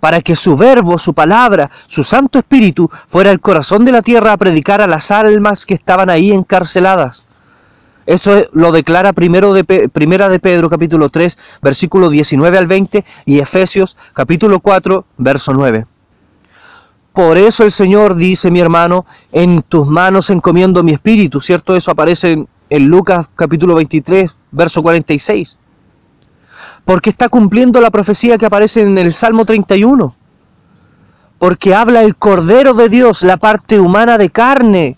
para 0.00 0.22
que 0.22 0.34
su 0.34 0.56
verbo, 0.56 0.96
su 0.96 1.12
palabra, 1.12 1.70
su 1.84 2.02
Santo 2.02 2.38
Espíritu 2.38 2.88
fuera 3.08 3.30
el 3.30 3.40
corazón 3.40 3.84
de 3.84 3.92
la 3.92 4.00
tierra 4.00 4.32
a 4.32 4.38
predicar 4.38 4.80
a 4.80 4.86
las 4.86 5.10
almas 5.10 5.66
que 5.66 5.74
estaban 5.74 6.08
ahí 6.08 6.32
encarceladas. 6.32 7.26
Esto 8.06 8.46
lo 8.54 8.72
declara 8.72 9.12
primero 9.12 9.52
de, 9.52 9.64
Primera 9.90 10.30
de 10.30 10.40
Pedro 10.40 10.70
capítulo 10.70 11.10
3, 11.10 11.36
versículo 11.60 12.08
19 12.08 12.56
al 12.56 12.66
20 12.66 13.04
y 13.26 13.40
Efesios 13.40 13.98
capítulo 14.14 14.60
4, 14.60 15.04
verso 15.18 15.52
9. 15.52 15.84
Por 17.18 17.36
eso 17.36 17.64
el 17.64 17.72
Señor 17.72 18.14
dice, 18.14 18.48
mi 18.48 18.60
hermano, 18.60 19.04
en 19.32 19.62
tus 19.62 19.88
manos 19.88 20.30
encomiendo 20.30 20.84
mi 20.84 20.92
espíritu, 20.92 21.40
¿cierto? 21.40 21.74
Eso 21.74 21.90
aparece 21.90 22.46
en, 22.70 22.86
Lucas 22.86 23.28
capítulo 23.34 23.74
23, 23.74 24.36
verso 24.52 24.84
46 24.84 25.58
porque 26.84 27.10
está 27.10 27.28
cumpliendo 27.28 27.80
la 27.80 27.90
profecía 27.90 28.38
que 28.38 28.46
aparece 28.46 28.82
en 28.82 28.96
el 28.98 29.12
Salmo 29.12 29.44
31, 29.44 30.14
porque 31.40 31.74
habla 31.74 32.02
el 32.02 32.14
Cordero 32.14 32.72
de 32.72 32.88
Dios, 32.88 33.24
la 33.24 33.36
parte 33.36 33.80
humana 33.80 34.16
de 34.16 34.30
carne, 34.30 34.96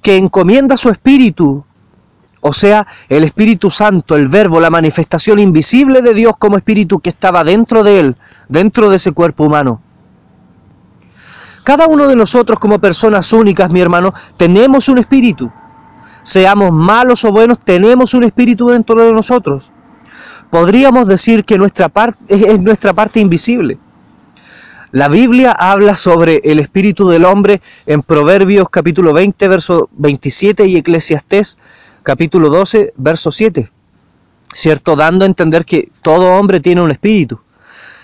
que 0.00 0.16
encomienda 0.16 0.78
su 0.78 0.88
espíritu, 0.88 1.66
o 2.40 2.52
sea, 2.54 2.86
el 3.10 3.24
Espíritu 3.24 3.70
Santo, 3.70 4.16
el 4.16 4.28
Verbo, 4.28 4.58
la 4.58 4.70
manifestación 4.70 5.38
invisible 5.38 6.00
de 6.00 6.14
Dios 6.14 6.34
como 6.38 6.56
espíritu 6.56 6.98
que 6.98 7.10
estaba 7.10 7.44
dentro 7.44 7.84
de 7.84 8.00
él, 8.00 8.16
dentro 8.48 8.88
de 8.88 8.96
ese 8.96 9.12
cuerpo 9.12 9.44
humano. 9.44 9.82
Cada 11.66 11.86
uno 11.86 12.06
de 12.06 12.14
nosotros 12.14 12.58
como 12.60 12.78
personas 12.78 13.32
únicas, 13.32 13.70
mi 13.70 13.80
hermano, 13.80 14.14
tenemos 14.36 14.88
un 14.88 14.98
espíritu. 14.98 15.50
Seamos 16.22 16.72
malos 16.72 17.24
o 17.24 17.32
buenos, 17.32 17.58
tenemos 17.58 18.14
un 18.14 18.22
espíritu 18.24 18.68
dentro 18.68 18.94
de 19.04 19.12
nosotros 19.12 19.72
podríamos 20.50 21.08
decir 21.08 21.44
que 21.44 21.58
nuestra 21.58 21.88
parte 21.88 22.18
es 22.28 22.60
nuestra 22.60 22.92
parte 22.92 23.20
invisible. 23.20 23.78
La 24.92 25.08
Biblia 25.08 25.52
habla 25.52 25.96
sobre 25.96 26.40
el 26.44 26.58
espíritu 26.58 27.08
del 27.08 27.24
hombre 27.24 27.60
en 27.86 28.02
Proverbios 28.02 28.68
capítulo 28.70 29.12
20, 29.12 29.48
verso 29.48 29.90
27 29.92 30.66
y 30.66 30.76
Eclesiastés 30.76 31.58
capítulo 32.02 32.48
12, 32.50 32.94
verso 32.96 33.30
7. 33.30 33.70
¿Cierto? 34.52 34.96
Dando 34.96 35.24
a 35.24 35.28
entender 35.28 35.64
que 35.64 35.90
todo 36.02 36.38
hombre 36.38 36.60
tiene 36.60 36.80
un 36.80 36.90
espíritu. 36.90 37.40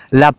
La, 0.09 0.35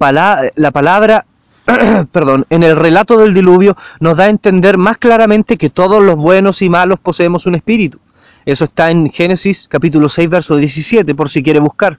la 0.54 0.70
palabra, 0.70 1.26
perdón, 2.12 2.46
en 2.50 2.62
el 2.62 2.76
relato 2.76 3.16
del 3.16 3.32
diluvio 3.32 3.74
nos 4.00 4.18
da 4.18 4.24
a 4.24 4.28
entender 4.28 4.76
más 4.76 4.98
claramente 4.98 5.56
que 5.56 5.70
todos 5.70 6.02
los 6.02 6.16
buenos 6.16 6.62
y 6.62 6.68
malos 6.68 7.00
poseemos 7.00 7.46
un 7.46 7.54
espíritu. 7.54 8.00
Eso 8.44 8.64
está 8.64 8.90
en 8.90 9.10
Génesis 9.10 9.68
capítulo 9.68 10.08
6, 10.08 10.28
verso 10.28 10.56
17, 10.56 11.14
por 11.14 11.30
si 11.30 11.42
quiere 11.42 11.60
buscar. 11.60 11.98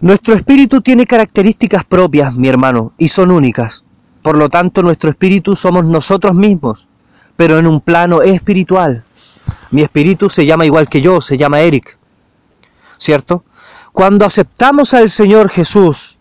Nuestro 0.00 0.34
espíritu 0.34 0.80
tiene 0.80 1.06
características 1.06 1.84
propias, 1.84 2.36
mi 2.36 2.48
hermano, 2.48 2.92
y 2.98 3.08
son 3.08 3.30
únicas. 3.30 3.84
Por 4.22 4.36
lo 4.36 4.48
tanto, 4.48 4.82
nuestro 4.82 5.10
espíritu 5.10 5.56
somos 5.56 5.86
nosotros 5.86 6.34
mismos, 6.34 6.88
pero 7.36 7.58
en 7.58 7.66
un 7.66 7.80
plano 7.80 8.22
espiritual. 8.22 9.04
Mi 9.70 9.82
espíritu 9.82 10.30
se 10.30 10.46
llama 10.46 10.66
igual 10.66 10.88
que 10.88 11.00
yo, 11.00 11.20
se 11.20 11.36
llama 11.36 11.60
Eric. 11.60 11.98
¿Cierto? 12.96 13.44
Cuando 13.92 14.24
aceptamos 14.24 14.94
al 14.94 15.10
Señor 15.10 15.48
Jesús 15.48 16.18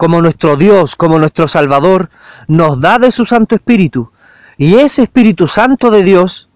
como 0.00 0.22
nuestro 0.22 0.56
Dios, 0.56 0.96
como 0.96 1.18
nuestro 1.18 1.46
Salvador, 1.46 2.08
nos 2.48 2.80
da 2.80 2.98
de 2.98 3.12
su 3.12 3.26
Santo 3.26 3.54
Espíritu. 3.54 4.10
Y 4.56 4.76
ese 4.76 5.02
Espíritu 5.02 5.46
Santo 5.46 5.90
de 5.90 6.02
Dios 6.02 6.48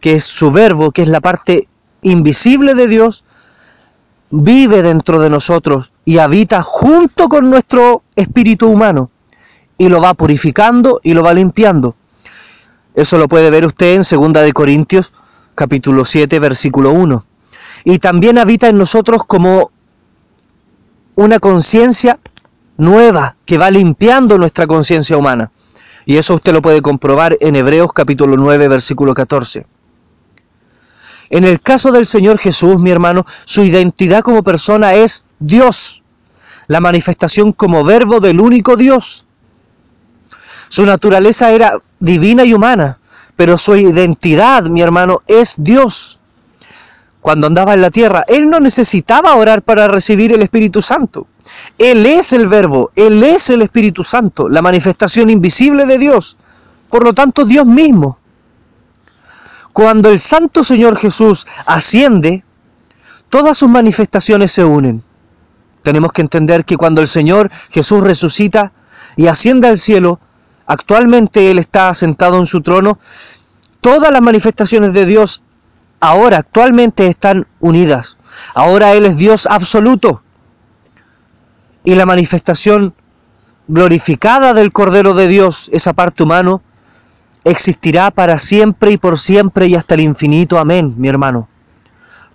que 0.00 0.14
es 0.14 0.22
su 0.22 0.52
verbo, 0.52 0.92
que 0.92 1.02
es 1.02 1.08
la 1.08 1.20
parte 1.20 1.66
invisible 2.02 2.76
de 2.76 2.86
Dios, 2.86 3.24
vive 4.30 4.82
dentro 4.82 5.20
de 5.20 5.28
nosotros 5.28 5.92
y 6.04 6.18
habita 6.18 6.62
junto 6.62 7.28
con 7.28 7.50
nuestro 7.50 8.04
espíritu 8.14 8.68
humano 8.68 9.10
y 9.76 9.88
lo 9.88 10.00
va 10.00 10.14
purificando 10.14 11.00
y 11.02 11.14
lo 11.14 11.24
va 11.24 11.34
limpiando. 11.34 11.96
Eso 12.94 13.18
lo 13.18 13.26
puede 13.26 13.50
ver 13.50 13.66
usted 13.66 13.94
en 13.94 14.02
2 14.32 14.32
de 14.34 14.52
Corintios 14.52 15.12
capítulo 15.56 16.04
7 16.04 16.38
versículo 16.38 16.92
1. 16.92 17.24
Y 17.86 17.98
también 17.98 18.38
habita 18.38 18.68
en 18.68 18.78
nosotros 18.78 19.24
como 19.26 19.72
una 21.16 21.40
conciencia 21.40 22.20
nueva 22.76 23.36
que 23.44 23.58
va 23.58 23.70
limpiando 23.70 24.38
nuestra 24.38 24.66
conciencia 24.66 25.16
humana. 25.16 25.50
Y 26.06 26.16
eso 26.16 26.34
usted 26.34 26.52
lo 26.52 26.62
puede 26.62 26.82
comprobar 26.82 27.36
en 27.40 27.56
Hebreos 27.56 27.92
capítulo 27.92 28.36
9 28.36 28.68
versículo 28.68 29.14
14. 29.14 29.66
En 31.30 31.44
el 31.44 31.60
caso 31.60 31.90
del 31.90 32.06
Señor 32.06 32.38
Jesús, 32.38 32.80
mi 32.80 32.90
hermano, 32.90 33.24
su 33.44 33.62
identidad 33.62 34.22
como 34.22 34.42
persona 34.42 34.94
es 34.94 35.24
Dios, 35.38 36.02
la 36.66 36.80
manifestación 36.80 37.52
como 37.52 37.84
verbo 37.84 38.20
del 38.20 38.40
único 38.40 38.76
Dios. 38.76 39.26
Su 40.68 40.84
naturaleza 40.84 41.52
era 41.52 41.80
divina 41.98 42.44
y 42.44 42.52
humana, 42.52 42.98
pero 43.36 43.56
su 43.56 43.74
identidad, 43.76 44.64
mi 44.64 44.82
hermano, 44.82 45.22
es 45.26 45.54
Dios. 45.58 46.20
Cuando 47.24 47.46
andaba 47.46 47.72
en 47.72 47.80
la 47.80 47.88
tierra, 47.88 48.22
Él 48.28 48.50
no 48.50 48.60
necesitaba 48.60 49.34
orar 49.36 49.62
para 49.62 49.88
recibir 49.88 50.34
el 50.34 50.42
Espíritu 50.42 50.82
Santo. 50.82 51.26
Él 51.78 52.04
es 52.04 52.34
el 52.34 52.48
Verbo, 52.48 52.90
Él 52.96 53.22
es 53.22 53.48
el 53.48 53.62
Espíritu 53.62 54.04
Santo, 54.04 54.50
la 54.50 54.60
manifestación 54.60 55.30
invisible 55.30 55.86
de 55.86 55.96
Dios. 55.96 56.36
Por 56.90 57.02
lo 57.02 57.14
tanto, 57.14 57.46
Dios 57.46 57.64
mismo. 57.64 58.18
Cuando 59.72 60.10
el 60.10 60.18
Santo 60.18 60.62
Señor 60.62 60.98
Jesús 60.98 61.46
asciende, 61.64 62.44
todas 63.30 63.56
sus 63.56 63.70
manifestaciones 63.70 64.52
se 64.52 64.62
unen. 64.62 65.02
Tenemos 65.82 66.12
que 66.12 66.20
entender 66.20 66.66
que 66.66 66.76
cuando 66.76 67.00
el 67.00 67.06
Señor 67.06 67.50
Jesús 67.70 68.04
resucita 68.04 68.72
y 69.16 69.28
asciende 69.28 69.68
al 69.68 69.78
cielo, 69.78 70.20
actualmente 70.66 71.50
Él 71.50 71.58
está 71.58 71.94
sentado 71.94 72.36
en 72.36 72.44
su 72.44 72.60
trono, 72.60 72.98
todas 73.80 74.12
las 74.12 74.20
manifestaciones 74.20 74.92
de 74.92 75.06
Dios 75.06 75.42
ahora 76.00 76.38
actualmente 76.38 77.06
están 77.06 77.46
unidas. 77.60 78.18
Ahora 78.54 78.92
Él 78.94 79.06
es 79.06 79.16
Dios 79.16 79.46
absoluto. 79.46 80.22
Y 81.84 81.94
la 81.94 82.06
manifestación 82.06 82.94
glorificada 83.68 84.54
del 84.54 84.72
Cordero 84.72 85.14
de 85.14 85.28
Dios, 85.28 85.70
esa 85.72 85.92
parte 85.92 86.22
humano, 86.22 86.62
existirá 87.44 88.10
para 88.10 88.38
siempre 88.38 88.92
y 88.92 88.96
por 88.96 89.18
siempre 89.18 89.66
y 89.66 89.74
hasta 89.74 89.94
el 89.94 90.00
infinito. 90.00 90.58
Amén, 90.58 90.94
mi 90.96 91.08
hermano. 91.08 91.48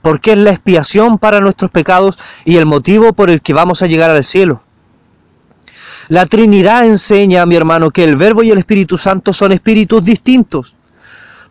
Porque 0.01 0.31
es 0.31 0.37
la 0.37 0.51
expiación 0.51 1.17
para 1.17 1.41
nuestros 1.41 1.71
pecados 1.71 2.19
y 2.45 2.57
el 2.57 2.65
motivo 2.65 3.13
por 3.13 3.29
el 3.29 3.41
que 3.41 3.53
vamos 3.53 3.81
a 3.81 3.87
llegar 3.87 4.09
al 4.09 4.23
cielo. 4.23 4.61
La 6.07 6.25
Trinidad 6.25 6.85
enseña, 6.85 7.45
mi 7.45 7.55
hermano, 7.55 7.91
que 7.91 8.03
el 8.03 8.15
Verbo 8.15 8.41
y 8.41 8.49
el 8.49 8.57
Espíritu 8.57 8.97
Santo 8.97 9.33
son 9.33 9.51
espíritus 9.51 10.03
distintos. 10.03 10.75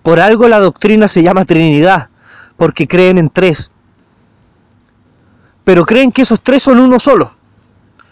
Por 0.03 0.21
algo 0.21 0.49
la 0.49 0.59
doctrina 0.59 1.09
se 1.09 1.23
llama 1.23 1.45
Trinidad, 1.45 2.09
porque 2.57 2.89
creen 2.89 3.19
en 3.19 3.31
tres. 3.31 3.71
Pero 5.65 5.85
creen 5.85 6.13
que 6.13 6.23
esos 6.23 6.41
tres 6.41 6.63
son 6.63 6.79
uno 6.79 6.99
solo. 6.99 7.31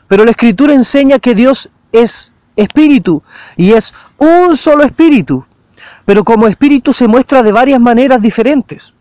Pero 0.08 0.24
la 0.24 0.30
Escritura 0.30 0.74
enseña 0.74 1.18
que 1.18 1.34
Dios 1.34 1.70
es 1.92 2.34
espíritu 2.56 3.22
y 3.56 3.72
es 3.72 3.94
un 4.18 4.56
solo 4.56 4.82
espíritu, 4.82 5.44
pero 6.04 6.24
como 6.24 6.46
espíritu 6.46 6.92
se 6.92 7.08
muestra 7.08 7.42
de 7.42 7.52
varias 7.52 7.80
maneras 7.80 8.22
diferentes. 8.22 8.94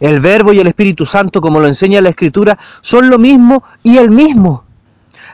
El 0.00 0.18
Verbo 0.18 0.52
y 0.52 0.58
el 0.58 0.66
Espíritu 0.66 1.06
Santo, 1.06 1.40
como 1.40 1.60
lo 1.60 1.68
enseña 1.68 2.00
la 2.00 2.08
Escritura, 2.08 2.58
son 2.80 3.08
lo 3.08 3.18
mismo 3.18 3.62
y 3.84 3.98
el 3.98 4.10
mismo, 4.10 4.64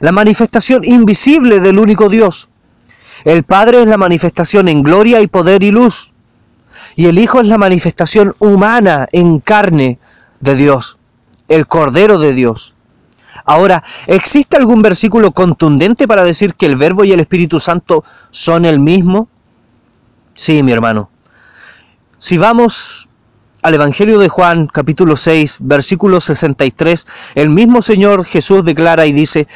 la 0.00 0.12
manifestación 0.12 0.85
invisible 0.85 1.61
del 1.61 1.78
único 1.78 2.11
Dios. 2.11 2.50
El 3.25 3.45
Padre 3.45 3.80
es 3.80 3.87
la 3.87 3.97
manifestación 3.97 4.68
en 4.68 4.83
gloria 4.83 5.23
y 5.23 5.26
poder 5.26 5.62
y 5.62 5.71
luz, 5.71 6.12
y 6.99 7.07
el 7.07 7.21
Hijo 7.21 7.40
es 7.40 7.47
la 7.47 7.59
manifestación 7.59 8.35
humana 8.40 9.07
en 9.12 9.38
carne 9.38 10.00
de 10.40 10.57
Dios, 10.57 10.99
el 11.47 11.69
Cordero 11.69 12.19
de 12.19 12.35
Dios. 12.35 12.75
Ahora, 13.45 13.85
¿existe 14.09 14.57
algún 14.57 14.83
versículo 14.83 15.31
contundente 15.31 16.09
para 16.09 16.25
decir 16.25 16.55
que 16.55 16.67
el 16.67 16.75
Verbo 16.75 17.05
y 17.05 17.12
el 17.12 17.21
Espíritu 17.21 17.61
Santo 17.61 18.02
son 18.31 18.64
el 18.64 18.81
mismo? 18.81 19.28
Sí, 20.35 20.64
mi 20.64 20.73
hermano. 20.73 21.09
Si 22.19 22.37
vamos 22.37 23.09
al 23.62 23.75
Evangelio 23.75 24.19
de 24.19 24.28
Juan, 24.28 24.67
capítulo 24.67 25.14
6, 25.14 25.59
versículo 25.61 26.21
63, 26.21 27.07
el 27.37 27.49
mismo 27.49 27.81
Señor 27.81 28.25
Jesús 28.25 28.64
declara 28.64 29.07
y 29.07 29.12
dice, 29.12 29.47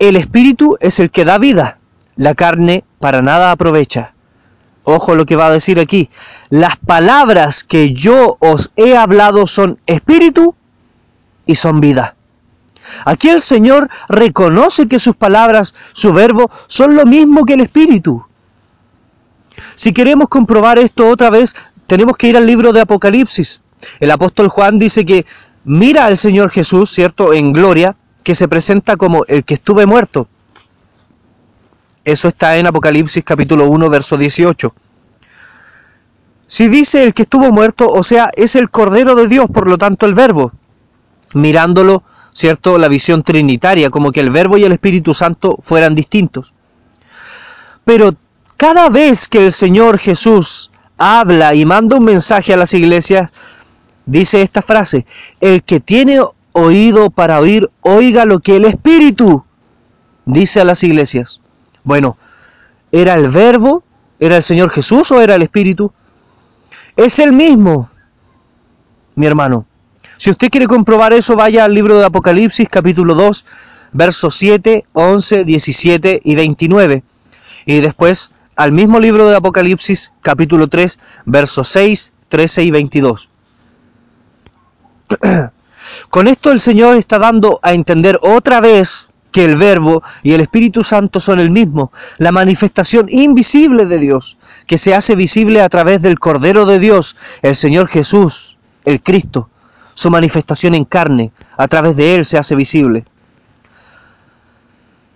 el 0.00 0.16
Espíritu 0.16 0.76
es 0.80 0.98
el 0.98 1.12
que 1.12 1.24
da 1.24 1.38
vida, 1.38 1.78
la 2.16 2.34
carne 2.34 2.82
para 2.98 3.22
nada 3.22 3.52
aprovecha. 3.52 4.14
Ojo 4.84 5.14
lo 5.14 5.26
que 5.26 5.36
va 5.36 5.46
a 5.46 5.52
decir 5.52 5.78
aquí. 5.78 6.10
Las 6.50 6.76
palabras 6.76 7.64
que 7.64 7.92
yo 7.92 8.36
os 8.40 8.72
he 8.76 8.96
hablado 8.96 9.46
son 9.46 9.78
espíritu 9.86 10.54
y 11.46 11.54
son 11.54 11.80
vida. 11.80 12.16
Aquí 13.04 13.28
el 13.28 13.40
Señor 13.40 13.88
reconoce 14.08 14.88
que 14.88 14.98
sus 14.98 15.16
palabras, 15.16 15.74
su 15.92 16.12
verbo, 16.12 16.50
son 16.66 16.96
lo 16.96 17.06
mismo 17.06 17.44
que 17.44 17.54
el 17.54 17.60
Espíritu. 17.60 18.24
Si 19.74 19.92
queremos 19.92 20.28
comprobar 20.28 20.78
esto 20.78 21.08
otra 21.08 21.30
vez, 21.30 21.54
tenemos 21.86 22.16
que 22.16 22.28
ir 22.28 22.36
al 22.36 22.46
libro 22.46 22.72
de 22.72 22.80
Apocalipsis. 22.80 23.60
El 24.00 24.10
apóstol 24.10 24.48
Juan 24.48 24.78
dice 24.78 25.04
que 25.04 25.26
mira 25.64 26.06
al 26.06 26.16
Señor 26.16 26.50
Jesús, 26.50 26.90
¿cierto?, 26.90 27.32
en 27.32 27.52
gloria, 27.52 27.96
que 28.24 28.34
se 28.34 28.48
presenta 28.48 28.96
como 28.96 29.24
el 29.26 29.44
que 29.44 29.54
estuve 29.54 29.86
muerto. 29.86 30.28
Eso 32.04 32.28
está 32.28 32.56
en 32.56 32.66
Apocalipsis 32.66 33.22
capítulo 33.22 33.68
1, 33.68 33.88
verso 33.88 34.16
18. 34.16 34.74
Si 36.46 36.68
dice 36.68 37.04
el 37.04 37.14
que 37.14 37.22
estuvo 37.22 37.52
muerto, 37.52 37.88
o 37.88 38.02
sea, 38.02 38.30
es 38.34 38.56
el 38.56 38.70
Cordero 38.70 39.14
de 39.14 39.28
Dios, 39.28 39.48
por 39.50 39.68
lo 39.68 39.78
tanto 39.78 40.06
el 40.06 40.14
Verbo 40.14 40.52
mirándolo, 41.34 42.02
¿cierto? 42.32 42.76
La 42.76 42.88
visión 42.88 43.22
trinitaria, 43.22 43.90
como 43.90 44.12
que 44.12 44.20
el 44.20 44.30
Verbo 44.30 44.58
y 44.58 44.64
el 44.64 44.72
Espíritu 44.72 45.14
Santo 45.14 45.56
fueran 45.60 45.94
distintos. 45.94 46.52
Pero 47.84 48.14
cada 48.56 48.88
vez 48.88 49.28
que 49.28 49.38
el 49.38 49.52
Señor 49.52 49.98
Jesús 49.98 50.70
habla 50.98 51.54
y 51.54 51.64
manda 51.64 51.96
un 51.96 52.04
mensaje 52.04 52.52
a 52.52 52.56
las 52.56 52.74
iglesias, 52.74 53.32
dice 54.06 54.42
esta 54.42 54.60
frase, 54.60 55.06
el 55.40 55.62
que 55.62 55.80
tiene 55.80 56.20
oído 56.52 57.10
para 57.10 57.40
oír, 57.40 57.70
oiga 57.80 58.24
lo 58.24 58.40
que 58.40 58.56
el 58.56 58.64
Espíritu 58.64 59.44
dice 60.26 60.60
a 60.60 60.64
las 60.64 60.82
iglesias. 60.82 61.41
Bueno, 61.84 62.16
¿era 62.90 63.14
el 63.14 63.28
Verbo? 63.28 63.82
¿Era 64.20 64.36
el 64.36 64.42
Señor 64.42 64.70
Jesús 64.70 65.10
o 65.10 65.20
era 65.20 65.34
el 65.34 65.42
Espíritu? 65.42 65.92
Es 66.96 67.18
el 67.18 67.32
mismo, 67.32 67.90
mi 69.14 69.26
hermano. 69.26 69.66
Si 70.16 70.30
usted 70.30 70.50
quiere 70.50 70.68
comprobar 70.68 71.12
eso, 71.12 71.34
vaya 71.34 71.64
al 71.64 71.74
libro 71.74 71.98
de 71.98 72.04
Apocalipsis 72.04 72.68
capítulo 72.68 73.14
2, 73.14 73.44
versos 73.92 74.36
7, 74.36 74.84
11, 74.92 75.44
17 75.44 76.20
y 76.22 76.34
29. 76.36 77.02
Y 77.66 77.80
después 77.80 78.30
al 78.54 78.72
mismo 78.72 79.00
libro 79.00 79.28
de 79.28 79.36
Apocalipsis 79.36 80.12
capítulo 80.22 80.68
3, 80.68 80.98
versos 81.24 81.68
6, 81.68 82.12
13 82.28 82.62
y 82.62 82.70
22. 82.70 83.30
Con 86.10 86.28
esto 86.28 86.52
el 86.52 86.60
Señor 86.60 86.96
está 86.96 87.18
dando 87.18 87.58
a 87.62 87.72
entender 87.72 88.18
otra 88.22 88.60
vez 88.60 89.10
que 89.32 89.44
el 89.44 89.56
Verbo 89.56 90.02
y 90.22 90.32
el 90.32 90.40
Espíritu 90.40 90.84
Santo 90.84 91.18
son 91.18 91.40
el 91.40 91.50
mismo, 91.50 91.90
la 92.18 92.30
manifestación 92.30 93.06
invisible 93.08 93.86
de 93.86 93.98
Dios, 93.98 94.38
que 94.66 94.78
se 94.78 94.94
hace 94.94 95.16
visible 95.16 95.62
a 95.62 95.68
través 95.68 96.02
del 96.02 96.20
Cordero 96.20 96.66
de 96.66 96.78
Dios, 96.78 97.16
el 97.40 97.56
Señor 97.56 97.88
Jesús, 97.88 98.58
el 98.84 99.02
Cristo, 99.02 99.48
su 99.94 100.10
manifestación 100.10 100.74
en 100.74 100.84
carne, 100.84 101.32
a 101.56 101.66
través 101.66 101.96
de 101.96 102.14
Él 102.14 102.24
se 102.24 102.38
hace 102.38 102.54
visible. 102.54 103.04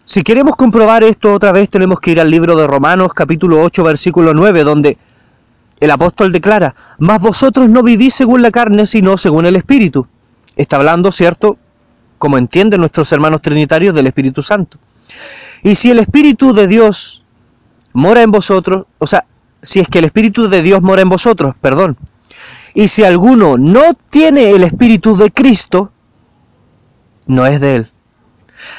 Si 0.05 0.23
queremos 0.23 0.57
comprobar 0.57 1.03
esto 1.03 1.33
otra 1.33 1.53
vez, 1.53 1.69
tenemos 1.69 2.01
que 2.01 2.13
ir 2.13 2.21
al 2.21 2.31
libro 2.31 2.57
de 2.57 2.67
Romanos 2.67 3.13
capítulo 3.13 3.61
8, 3.63 3.83
versículo 3.83 4.35
9, 4.35 4.63
donde 4.63 4.99
el 5.81 5.91
apóstol 5.91 6.33
declara, 6.33 6.75
mas 6.99 7.21
vosotros 7.21 7.69
no 7.69 7.83
vivís 7.83 8.15
según 8.15 8.41
la 8.41 8.51
carne, 8.51 8.87
sino 8.87 9.17
según 9.17 9.47
el 9.47 9.57
Espíritu. 9.57 10.07
Está 10.55 10.77
hablando, 10.77 11.13
¿cierto? 11.13 11.59
Como 12.19 12.39
entienden 12.39 12.81
nuestros 12.81 13.13
hermanos 13.13 13.43
trinitarios 13.43 13.95
del 13.95 14.07
Espíritu 14.07 14.43
Santo. 14.43 14.79
Y 15.63 15.75
si 15.75 15.91
el 15.91 15.99
Espíritu 15.99 16.53
de 16.53 16.67
Dios 16.67 17.25
mora 17.93 18.23
en 18.23 18.31
vosotros, 18.31 18.87
o 18.99 19.07
sea, 19.07 19.27
si 19.63 19.81
es 19.81 19.89
que 19.89 19.99
el 19.99 20.05
Espíritu 20.05 20.49
de 20.49 20.63
Dios 20.63 20.83
mora 20.83 21.03
en 21.03 21.09
vosotros, 21.09 21.55
perdón, 21.61 21.97
y 22.75 22.89
si 22.89 23.05
alguno 23.05 23.57
no 23.57 23.95
tiene 24.11 24.51
el 24.51 24.63
Espíritu 24.63 25.17
de 25.17 25.31
Cristo, 25.31 25.93
no 27.27 27.47
es 27.47 27.61
de 27.61 27.77
él. 27.77 27.93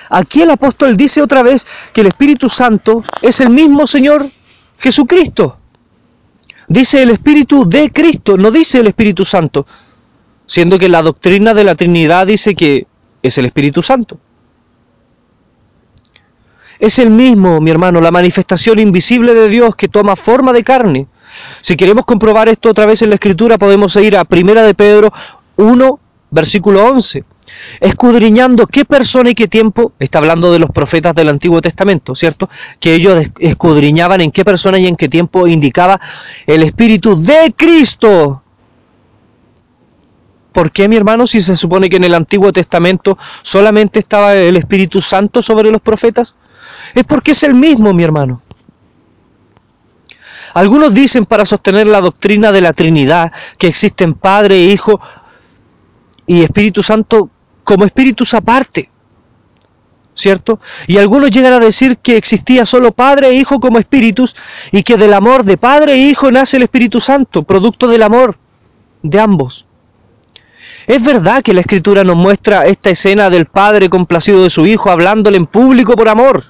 Aquí 0.10 0.42
el 0.42 0.52
apóstol 0.52 0.96
dice 0.96 1.22
otra 1.22 1.44
vez 1.44 1.68
que 1.94 2.02
el 2.02 2.08
Espíritu 2.08 2.50
Santo 2.50 3.04
es 3.22 3.42
el 3.42 3.50
mismo 3.50 3.88
Señor 3.88 4.28
Jesucristo. 4.78 5.58
Dice 6.68 7.04
el 7.04 7.12
Espíritu 7.12 7.68
de 7.68 7.92
Cristo, 7.92 8.38
no 8.38 8.52
dice 8.52 8.80
el 8.80 8.88
Espíritu 8.88 9.26
Santo, 9.26 9.66
siendo 10.46 10.78
que 10.78 10.90
la 10.90 11.02
doctrina 11.02 11.54
de 11.54 11.64
la 11.64 11.76
Trinidad 11.76 12.28
dice 12.28 12.56
que 12.56 12.87
es 13.22 13.38
el 13.38 13.46
Espíritu 13.46 13.82
Santo. 13.82 14.20
Es 16.80 17.00
el 17.00 17.10
mismo, 17.10 17.60
mi 17.60 17.72
hermano, 17.72 18.02
la 18.02 18.12
manifestación 18.12 18.80
invisible 18.80 19.34
de 19.34 19.50
Dios 19.50 19.76
que 19.76 19.88
toma 19.88 20.16
forma 20.16 20.54
de 20.54 20.64
carne 20.64 21.08
si 21.62 21.76
queremos 21.76 22.06
comprobar 22.06 22.50
esto 22.50 22.70
otra 22.70 22.86
vez 22.86 23.02
en 23.02 23.10
la 23.10 23.16
escritura, 23.16 23.58
podemos 23.58 23.96
ir 23.98 24.18
a 24.18 24.26
Primera 24.26 24.64
de 24.64 24.74
Pedro 24.74 25.12
1, 25.58 26.00
versículo 26.32 26.86
11. 26.86 27.24
Escudriñando 27.80 28.68
qué 28.68 28.86
persona 28.86 29.30
y 29.30 29.36
qué 29.36 29.48
tiempo, 29.48 29.94
está 30.00 30.20
hablando 30.20 30.52
de 30.52 30.60
los 30.60 30.70
profetas 30.70 31.16
del 31.16 31.30
Antiguo 31.30 31.62
Testamento, 31.62 32.14
¿cierto? 32.14 32.50
Que 32.80 32.94
ellos 32.94 33.26
escudriñaban 33.40 34.22
en 34.22 34.32
qué 34.32 34.44
persona 34.44 34.78
y 34.80 34.88
en 34.88 34.96
qué 34.96 35.08
tiempo 35.08 35.48
indicaba 35.48 36.00
el 36.46 36.64
Espíritu 36.64 37.22
de 37.22 37.54
Cristo 37.56 38.44
¿Por 40.58 40.72
qué, 40.72 40.88
mi 40.88 40.96
hermano, 40.96 41.28
si 41.28 41.40
se 41.40 41.56
supone 41.56 41.88
que 41.88 41.98
en 41.98 42.04
el 42.04 42.16
Antiguo 42.16 42.52
Testamento 42.52 43.16
solamente 43.44 44.00
estaba 44.00 44.34
el 44.34 44.58
Espíritu 44.58 45.04
Santo 45.04 45.44
sobre 45.44 45.70
los 45.70 45.82
profetas? 45.82 46.34
Es 46.96 47.04
porque 47.04 47.34
es 47.34 47.44
el 47.44 47.54
mismo, 47.54 47.94
mi 47.94 48.02
hermano. 48.02 48.42
Algunos 50.56 50.96
dicen 50.96 51.28
para 51.28 51.46
sostener 51.46 51.86
la 51.86 52.02
doctrina 52.02 52.52
de 52.52 52.62
la 52.62 52.74
Trinidad 52.74 53.32
que 53.60 53.68
existen 53.68 54.16
Padre, 54.16 54.60
Hijo 54.60 55.00
y 56.26 56.42
Espíritu 56.42 56.82
Santo 56.82 57.30
como 57.64 57.86
espíritus 57.86 58.34
aparte. 58.34 58.90
¿Cierto? 60.16 60.60
Y 60.88 60.98
algunos 60.98 61.30
llegan 61.30 61.54
a 61.54 61.60
decir 61.60 62.00
que 62.00 62.18
existía 62.18 62.66
solo 62.66 62.94
Padre 62.94 63.28
e 63.28 63.34
Hijo 63.34 63.60
como 63.60 63.78
espíritus 63.78 64.36
y 64.72 64.82
que 64.82 64.98
del 64.98 65.14
amor 65.14 65.44
de 65.44 65.58
Padre 65.58 65.94
e 65.94 65.98
Hijo 65.98 66.32
nace 66.32 66.58
el 66.58 66.64
Espíritu 66.64 67.00
Santo, 67.00 67.44
producto 67.44 67.88
del 67.88 68.02
amor 68.02 68.40
de 69.04 69.20
ambos. 69.20 69.68
Es 70.88 71.04
verdad 71.04 71.44
que 71.44 71.54
la 71.54 71.60
Escritura 71.60 72.06
nos 72.06 72.16
muestra 72.16 72.66
esta 72.66 72.90
escena 72.90 73.30
del 73.30 73.46
Padre 73.46 73.90
complacido 73.90 74.42
de 74.44 74.50
su 74.50 74.66
Hijo 74.66 74.90
hablándole 74.90 75.36
en 75.36 75.46
público 75.46 75.98
por 75.98 76.08
amor. 76.08 76.46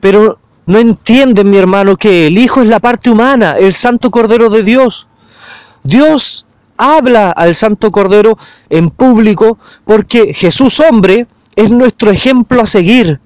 Pero 0.00 0.40
no 0.66 0.80
entienden, 0.80 1.50
mi 1.50 1.56
hermano, 1.56 1.96
que 1.96 2.26
el 2.26 2.36
Hijo 2.36 2.62
es 2.62 2.68
la 2.68 2.80
parte 2.80 3.10
humana, 3.10 3.56
el 3.56 3.72
Santo 3.72 4.10
Cordero 4.10 4.50
de 4.50 4.64
Dios. 4.64 5.06
Dios 5.84 6.46
habla 6.76 7.30
al 7.30 7.54
Santo 7.54 7.92
Cordero 7.92 8.36
en 8.68 8.90
público 8.90 9.56
porque 9.84 10.34
Jesús 10.34 10.80
hombre 10.80 11.28
es 11.54 11.70
nuestro 11.70 12.10
ejemplo 12.10 12.60
a 12.60 12.66
seguir. 12.66 13.20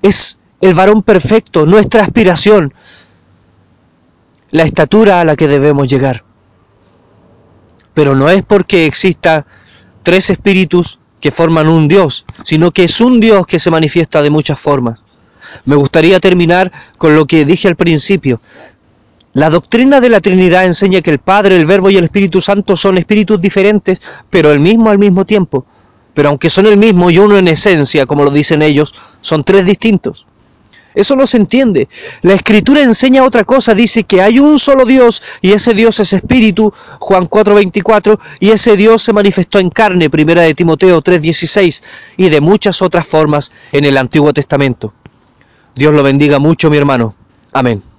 Es 0.00 0.38
el 0.62 0.72
varón 0.72 1.02
perfecto, 1.02 1.66
nuestra 1.66 2.04
aspiración, 2.04 2.72
la 4.50 4.62
estatura 4.62 5.20
a 5.20 5.24
la 5.24 5.36
que 5.36 5.46
debemos 5.46 5.88
llegar. 5.88 6.24
Pero 7.94 8.14
no 8.14 8.30
es 8.30 8.42
porque 8.42 8.86
exista 8.86 9.46
tres 10.02 10.30
espíritus 10.30 10.98
que 11.20 11.30
forman 11.30 11.68
un 11.68 11.88
Dios, 11.88 12.26
sino 12.42 12.72
que 12.72 12.84
es 12.84 13.00
un 13.00 13.20
Dios 13.20 13.46
que 13.46 13.58
se 13.58 13.70
manifiesta 13.70 14.22
de 14.22 14.30
muchas 14.30 14.58
formas. 14.58 15.04
Me 15.64 15.76
gustaría 15.76 16.18
terminar 16.20 16.72
con 16.98 17.14
lo 17.14 17.26
que 17.26 17.44
dije 17.44 17.68
al 17.68 17.76
principio. 17.76 18.40
La 19.34 19.48
doctrina 19.48 20.00
de 20.00 20.10
la 20.10 20.20
Trinidad 20.20 20.64
enseña 20.64 21.00
que 21.00 21.10
el 21.10 21.18
Padre, 21.18 21.56
el 21.56 21.64
Verbo 21.64 21.90
y 21.90 21.96
el 21.96 22.04
Espíritu 22.04 22.40
Santo 22.40 22.76
son 22.76 22.98
espíritus 22.98 23.40
diferentes, 23.40 24.02
pero 24.28 24.52
el 24.52 24.60
mismo 24.60 24.90
al 24.90 24.98
mismo 24.98 25.24
tiempo. 25.24 25.64
Pero 26.12 26.28
aunque 26.28 26.50
son 26.50 26.66
el 26.66 26.76
mismo 26.76 27.10
y 27.10 27.18
uno 27.18 27.38
en 27.38 27.48
esencia, 27.48 28.04
como 28.04 28.24
lo 28.24 28.30
dicen 28.30 28.60
ellos, 28.60 28.94
son 29.20 29.44
tres 29.44 29.64
distintos. 29.64 30.26
Eso 30.94 31.16
no 31.16 31.26
se 31.26 31.36
entiende. 31.36 31.88
La 32.22 32.34
escritura 32.34 32.80
enseña 32.80 33.24
otra 33.24 33.44
cosa, 33.44 33.74
dice 33.74 34.04
que 34.04 34.20
hay 34.22 34.38
un 34.38 34.58
solo 34.58 34.84
Dios 34.84 35.22
y 35.40 35.52
ese 35.52 35.74
Dios 35.74 36.00
es 36.00 36.12
espíritu, 36.12 36.72
Juan 36.98 37.28
4:24, 37.28 38.18
y 38.40 38.50
ese 38.50 38.76
Dios 38.76 39.02
se 39.02 39.12
manifestó 39.12 39.58
en 39.58 39.70
carne, 39.70 40.10
primera 40.10 40.42
de 40.42 40.54
Timoteo 40.54 41.00
3:16, 41.00 41.82
y 42.16 42.28
de 42.28 42.40
muchas 42.40 42.82
otras 42.82 43.06
formas 43.06 43.52
en 43.72 43.84
el 43.84 43.96
Antiguo 43.96 44.32
Testamento. 44.32 44.92
Dios 45.74 45.94
lo 45.94 46.02
bendiga 46.02 46.38
mucho, 46.38 46.70
mi 46.70 46.76
hermano. 46.76 47.14
Amén. 47.52 47.91